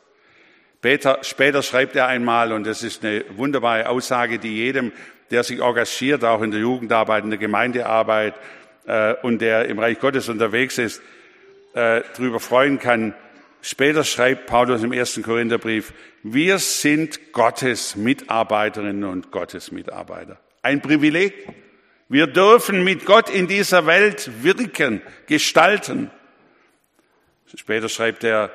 Später, 0.79 1.19
später 1.23 1.63
schreibt 1.63 1.97
er 1.97 2.09
einmal, 2.09 2.53
und 2.53 2.67
das 2.67 2.83
ist 2.83 3.05
eine 3.05 3.25
wunderbare 3.37 3.89
Aussage, 3.89 4.39
die 4.39 4.57
jedem, 4.57 4.93
der 5.31 5.43
sich 5.43 5.61
engagiert, 5.61 6.25
auch 6.25 6.43
in 6.43 6.51
der 6.51 6.61
Jugendarbeit, 6.61 7.25
in 7.25 7.31
der 7.31 7.39
Gemeindearbeit 7.39 8.35
äh, 8.87 9.15
und 9.23 9.41
der 9.41 9.67
im 9.67 9.79
Reich 9.79 9.99
Gottes 9.99 10.29
unterwegs 10.29 10.77
ist, 10.77 11.01
äh, 11.73 12.03
darüber 12.17 12.39
freuen 12.39 12.79
kann. 12.79 13.15
Später 13.63 14.05
schreibt 14.05 14.47
Paulus 14.47 14.83
im 14.83 14.93
ersten 14.93 15.23
Korintherbrief, 15.23 15.95
wir 16.23 16.59
sind 16.59 17.33
Gottes 17.33 17.97
Mitarbeiterinnen 17.97 19.05
und 19.05 19.31
Gottes 19.31 19.73
Mitarbeiter. 19.73 20.39
Ein 20.61 20.83
Privileg. 20.83 21.33
Wir 22.09 22.27
dürfen 22.27 22.85
mit 22.85 23.07
Gott 23.07 23.31
in 23.31 23.49
dieser 23.49 23.87
Welt 23.87 24.31
wirken, 24.43 25.03
gestalten. 25.27 26.11
Später 27.55 27.89
schreibt 27.89 28.25
er, 28.25 28.51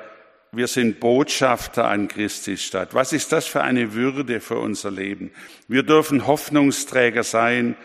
wir 0.52 0.66
sind 0.66 1.00
Botschafter 1.00 1.86
an 1.86 2.08
Christi 2.08 2.56
Stadt. 2.56 2.94
Was 2.94 3.12
ist 3.12 3.32
das 3.32 3.46
für 3.46 3.62
eine 3.62 3.92
Würde 3.92 4.40
für 4.40 4.58
unser 4.58 4.90
Leben? 4.90 5.32
Wir 5.68 5.82
dürfen 5.82 6.26
Hoffnungsträger 6.26 7.22
sein 7.22 7.76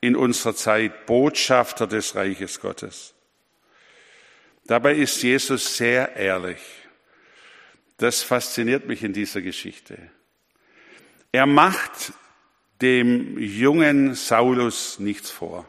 in 0.00 0.16
unserer 0.16 0.54
Zeit, 0.54 1.06
Botschafter 1.06 1.86
des 1.86 2.14
Reiches 2.14 2.60
Gottes. 2.60 3.14
Dabei 4.66 4.94
ist 4.94 5.22
Jesus 5.22 5.76
sehr 5.76 6.16
ehrlich. 6.16 6.60
Das 7.96 8.22
fasziniert 8.22 8.86
mich 8.86 9.02
in 9.02 9.12
dieser 9.12 9.40
Geschichte. 9.40 9.96
Er 11.30 11.46
macht 11.46 12.12
dem 12.82 13.38
jungen 13.38 14.14
Saulus 14.14 14.98
nichts 14.98 15.30
vor. 15.30 15.66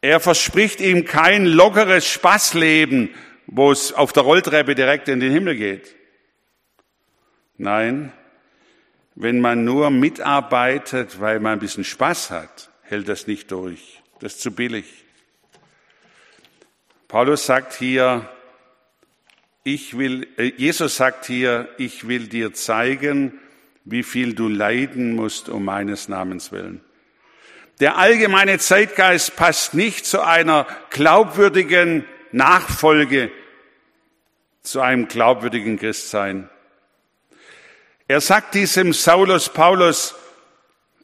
Er 0.00 0.20
verspricht 0.20 0.80
ihm 0.80 1.04
kein 1.04 1.46
lockeres 1.46 2.06
Spaßleben, 2.06 3.14
wo 3.46 3.72
es 3.72 3.92
auf 3.92 4.12
der 4.12 4.22
Rolltreppe 4.22 4.74
direkt 4.74 5.08
in 5.08 5.20
den 5.20 5.32
Himmel 5.32 5.56
geht. 5.56 5.94
Nein, 7.56 8.12
wenn 9.14 9.40
man 9.40 9.64
nur 9.64 9.90
mitarbeitet, 9.90 11.20
weil 11.20 11.40
man 11.40 11.54
ein 11.54 11.58
bisschen 11.58 11.82
Spaß 11.82 12.30
hat, 12.30 12.70
hält 12.82 13.08
das 13.08 13.26
nicht 13.26 13.50
durch. 13.50 14.00
Das 14.20 14.34
ist 14.34 14.42
zu 14.42 14.52
billig. 14.52 14.86
Paulus 17.08 17.46
sagt 17.46 17.74
hier, 17.74 18.28
ich 19.64 19.98
will, 19.98 20.28
äh, 20.36 20.52
Jesus 20.56 20.96
sagt 20.96 21.26
hier, 21.26 21.68
ich 21.78 22.06
will 22.06 22.28
dir 22.28 22.52
zeigen, 22.52 23.40
wie 23.90 24.02
viel 24.02 24.34
du 24.34 24.48
leiden 24.48 25.14
musst 25.14 25.48
um 25.48 25.64
meines 25.64 26.08
Namens 26.08 26.52
willen. 26.52 26.80
Der 27.80 27.96
allgemeine 27.96 28.58
Zeitgeist 28.58 29.36
passt 29.36 29.74
nicht 29.74 30.04
zu 30.04 30.20
einer 30.20 30.66
glaubwürdigen 30.90 32.04
Nachfolge 32.32 33.30
zu 34.62 34.80
einem 34.80 35.08
glaubwürdigen 35.08 35.78
Christsein. 35.78 36.50
Er 38.06 38.20
sagt 38.20 38.54
diesem 38.54 38.92
Saulus 38.92 39.48
Paulus, 39.48 40.14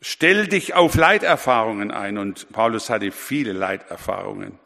stell 0.03 0.49
dich 0.49 0.75
auf 0.75 0.95
Leiterfahrungen 0.95 1.91
ein. 1.91 2.19
Und 2.19 2.51
Paulus 2.53 2.91
hatte 2.91 3.11
viele 3.11 3.53
Leiterfahrungen. 3.53 4.59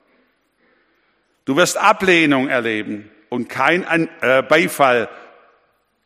Du 1.44 1.56
wirst 1.56 1.76
Ablehnung 1.76 2.48
erleben 2.48 3.10
und 3.28 3.48
kein 3.48 4.08
äh, 4.20 4.42
Beifall 4.42 5.08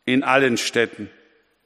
in 0.05 0.23
allen 0.23 0.57
Städten. 0.57 1.09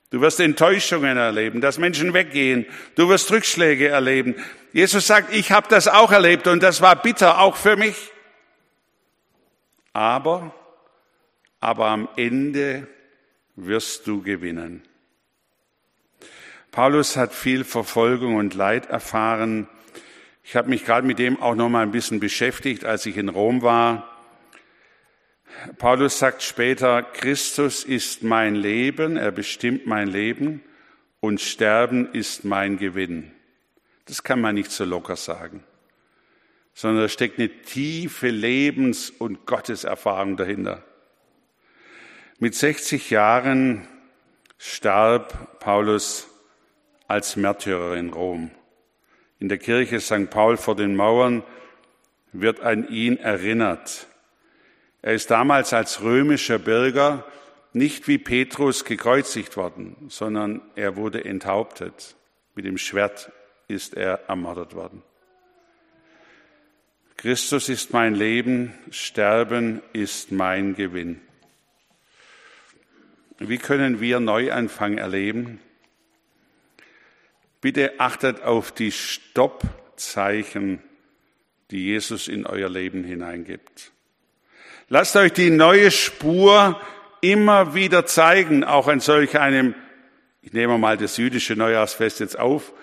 Du 0.10 0.22
wirst 0.22 0.40
Enttäuschungen 0.40 1.18
erleben, 1.18 1.60
dass 1.60 1.78
Menschen 1.78 2.14
weggehen. 2.14 2.66
Du 2.96 3.10
wirst 3.10 3.30
Rückschläge 3.32 3.90
erleben. 3.90 4.36
Jesus 4.72 5.08
sagt, 5.08 5.34
ich 5.34 5.52
habe 5.52 5.68
das 5.70 5.88
auch 5.88 6.12
erlebt 6.12 6.48
und 6.48 6.64
das 6.64 6.82
war 6.82 6.96
bitter, 6.96 7.40
auch 7.40 7.58
für 7.58 7.76
mich. 7.76 8.12
Aber 9.94 10.54
aber 11.60 11.88
am 11.88 12.08
Ende 12.16 12.88
wirst 13.56 14.08
du 14.08 14.22
gewinnen. 14.22 14.84
Paulus 16.72 17.18
hat 17.18 17.34
viel 17.34 17.64
Verfolgung 17.64 18.36
und 18.36 18.54
Leid 18.54 18.88
erfahren. 18.88 19.68
Ich 20.44 20.56
habe 20.56 20.70
mich 20.70 20.86
gerade 20.86 21.08
mit 21.08 21.18
dem 21.18 21.42
auch 21.42 21.56
noch 21.56 21.70
mal 21.70 21.82
ein 21.82 21.92
bisschen 21.92 22.20
beschäftigt, 22.20 22.86
als 22.86 23.06
ich 23.06 23.18
in 23.18 23.30
Rom 23.30 23.62
war. 23.64 24.17
Paulus 25.78 26.20
sagt 26.20 26.44
später, 26.44 27.04
Christus 27.04 27.84
ist 27.84 28.24
mein 28.24 28.56
Leben, 28.56 29.18
er 29.18 29.32
bestimmt 29.32 29.88
mein 29.88 30.08
Leben 30.08 30.62
und 31.20 31.42
Sterben 31.42 32.14
ist 32.14 32.46
mein 32.46 32.78
Gewinn. 32.78 33.32
Das 34.06 34.24
kann 34.24 34.40
man 34.40 34.56
nicht 34.56 34.72
so 34.72 34.86
locker 34.86 35.16
sagen, 35.16 35.64
sondern 36.74 37.04
da 37.04 37.10
steckt 37.10 37.40
eine 37.40 37.50
tiefe 37.50 38.30
Lebens- 38.30 39.10
und 39.10 39.46
Gotteserfahrung 39.46 40.38
dahinter. 40.38 40.84
Mit 42.40 42.56
60 42.56 43.10
Jahren 43.10 43.88
starb 44.58 45.60
Paulus 45.60 46.28
als 47.08 47.36
Märtyrer 47.36 47.96
in 47.96 48.10
Rom. 48.12 48.52
In 49.40 49.50
der 49.50 49.58
Kirche 49.58 50.00
St. 50.00 50.30
Paul 50.30 50.58
vor 50.58 50.76
den 50.76 50.96
Mauern 50.96 51.44
wird 52.32 52.60
an 52.60 52.88
ihn 52.90 53.18
erinnert. 53.18 54.08
Er 55.02 55.14
ist 55.14 55.30
damals 55.32 55.74
als 55.74 56.02
römischer 56.02 56.60
Bürger 56.60 57.26
nicht 57.74 58.08
wie 58.08 58.18
Petrus 58.18 58.86
gekreuzigt 58.86 59.58
worden, 59.58 59.96
sondern 60.10 60.62
er 60.76 60.96
wurde 60.96 61.24
enthauptet. 61.24 62.16
Mit 62.56 62.66
dem 62.66 62.78
Schwert 62.78 63.32
ist 63.68 63.96
er 63.96 64.28
ermordet 64.28 64.74
worden. 64.74 65.04
Christus 67.18 67.70
ist 67.70 67.94
mein 67.94 68.16
Leben, 68.16 68.74
Sterben 68.92 69.82
ist 69.94 70.32
mein 70.32 70.76
Gewinn. 70.76 71.22
Wie 73.40 73.58
können 73.58 74.00
wir 74.00 74.20
Neuanfang 74.20 74.98
erleben? 74.98 75.60
Bitte 77.62 78.00
achtet 78.00 78.42
auf 78.42 78.72
die 78.72 78.92
Stoppzeichen, 78.92 80.82
die 81.70 81.86
Jesus 81.86 82.28
in 82.28 82.46
euer 82.46 82.70
Leben 82.70 83.04
hineingibt. 83.04 83.92
Lasst 84.90 85.16
euch 85.16 85.34
die 85.34 85.50
neue 85.50 85.92
Spur 85.92 86.80
immer 87.22 87.74
wieder 87.74 88.06
zeigen, 88.06 88.64
auch 88.64 88.88
an 88.88 89.00
solch 89.00 89.38
einem, 89.38 89.76
ich 90.42 90.54
nehme 90.54 90.78
mal 90.78 90.98
das 90.98 91.18
jüdische 91.18 91.56
Neujahrsfest 91.56 92.20
jetzt 92.20 92.40
auf, 92.40 92.74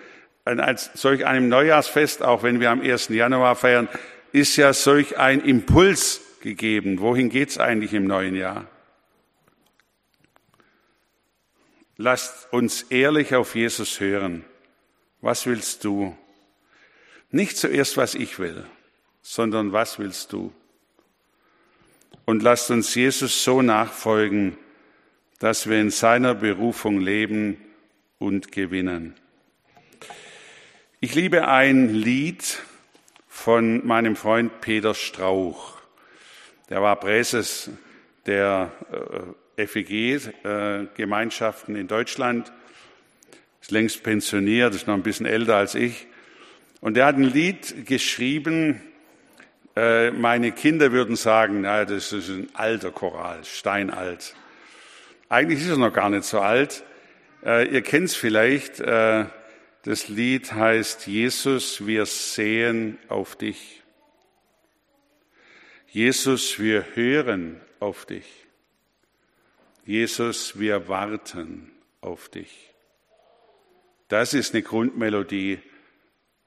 an 0.44 0.62
solch 0.94 1.24
einem 1.24 1.48
Neujahrsfest, 1.48 2.22
auch 2.22 2.42
wenn 2.42 2.60
wir 2.60 2.70
am 2.70 2.82
1. 2.82 3.08
Januar 3.08 3.56
feiern, 3.56 3.88
ist 4.32 4.56
ja 4.56 4.72
solch 4.72 5.16
ein 5.18 5.40
Impuls 5.40 6.20
gegeben. 6.40 7.00
Wohin 7.00 7.30
geht's 7.30 7.58
eigentlich 7.58 7.94
im 7.94 8.06
neuen 8.06 8.34
Jahr? 8.34 8.66
lasst 11.96 12.52
uns 12.52 12.82
ehrlich 12.82 13.34
auf 13.34 13.54
Jesus 13.54 14.00
hören. 14.00 14.44
Was 15.20 15.46
willst 15.46 15.84
du? 15.84 16.16
Nicht 17.30 17.56
zuerst, 17.56 17.96
was 17.96 18.14
ich 18.14 18.38
will, 18.38 18.64
sondern 19.22 19.72
was 19.72 19.98
willst 19.98 20.32
du? 20.32 20.52
Und 22.26 22.42
lasst 22.42 22.70
uns 22.70 22.94
Jesus 22.94 23.44
so 23.44 23.60
nachfolgen, 23.60 24.56
dass 25.40 25.68
wir 25.68 25.78
in 25.80 25.90
seiner 25.90 26.34
Berufung 26.34 27.00
leben 27.00 27.58
und 28.18 28.50
gewinnen. 28.50 29.14
Ich 31.00 31.14
liebe 31.14 31.48
ein 31.48 31.92
Lied 31.92 32.62
von 33.28 33.87
meinem 33.87 34.16
Freund 34.16 34.62
Peter 34.62 34.94
Strauch. 34.94 35.76
Der 36.70 36.80
war 36.80 36.96
Präses 36.96 37.68
der 38.24 38.72
äh, 39.56 39.66
FEG-Gemeinschaften 39.66 41.76
in 41.76 41.88
Deutschland, 41.88 42.50
ist 43.60 43.70
längst 43.70 44.02
pensioniert, 44.02 44.74
ist 44.74 44.87
noch 44.87 44.94
ein 44.94 45.02
bisschen 45.02 45.26
älter 45.26 45.56
als 45.56 45.74
ich. 45.74 46.06
Und 46.80 46.96
er 46.96 47.04
hat 47.04 47.16
ein 47.16 47.24
Lied 47.24 47.87
geschrieben, 47.87 48.76
äh, 48.76 48.93
meine 49.76 50.52
Kinder 50.52 50.92
würden 50.92 51.16
sagen, 51.16 51.62
na, 51.62 51.84
das 51.84 52.12
ist 52.12 52.28
ein 52.28 52.48
alter 52.54 52.92
Choral, 52.92 53.44
steinalt. 53.44 54.34
Eigentlich 55.28 55.60
ist 55.62 55.70
er 55.70 55.78
noch 55.78 55.92
gar 55.92 56.10
nicht 56.10 56.24
so 56.24 56.40
alt. 56.40 56.84
Äh, 57.44 57.68
ihr 57.68 57.82
kennt 57.82 58.08
es 58.08 58.14
vielleicht, 58.14 58.80
äh, 58.80 59.26
das 59.82 60.08
Lied 60.08 60.52
heißt 60.52 61.06
Jesus, 61.06 61.87
wir 61.87 62.06
sehen 62.06 62.98
auf 63.08 63.37
dich. 63.37 63.82
Jesus, 65.88 66.58
wir 66.58 66.87
hören 66.94 67.60
auf 67.80 68.06
dich. 68.06 68.24
Jesus, 69.84 70.58
wir 70.58 70.88
warten 70.88 71.70
auf 72.00 72.28
dich. 72.28 72.74
Das 74.08 74.32
ist 74.32 74.54
eine 74.54 74.62
Grundmelodie, 74.62 75.58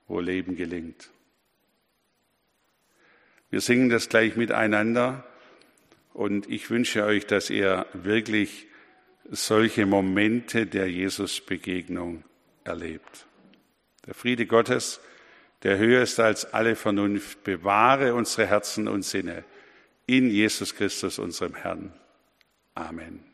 wo 0.08 0.20
Leben 0.20 0.56
gelingt. 0.56 1.10
Wir 3.50 3.62
singen 3.62 3.90
das 3.90 4.10
gleich 4.10 4.36
miteinander 4.36 5.24
und 6.14 6.50
ich 6.50 6.70
wünsche 6.70 7.06
euch, 7.06 7.26
dass 7.26 7.50
ihr 7.50 7.86
wirklich 7.94 8.68
solche 9.30 9.86
Momente 9.86 10.66
der 10.66 10.90
Jesus-Begegnung 10.90 12.24
erlebt. 12.64 13.26
Der 14.06 14.14
Friede 14.14 14.46
Gottes, 14.46 15.00
der 15.64 15.78
höher 15.78 16.02
ist 16.02 16.20
als 16.20 16.54
alle 16.54 16.76
Vernunft, 16.76 17.44
bewahre 17.44 18.14
unsere 18.16 18.48
Herzen 18.48 18.88
und 18.88 19.04
Sinne 19.04 19.44
in 20.06 20.30
Jesus 20.30 20.76
Christus, 20.76 21.20
unserem 21.20 21.56
Herrn. 21.56 21.94
Amen. 22.74 23.27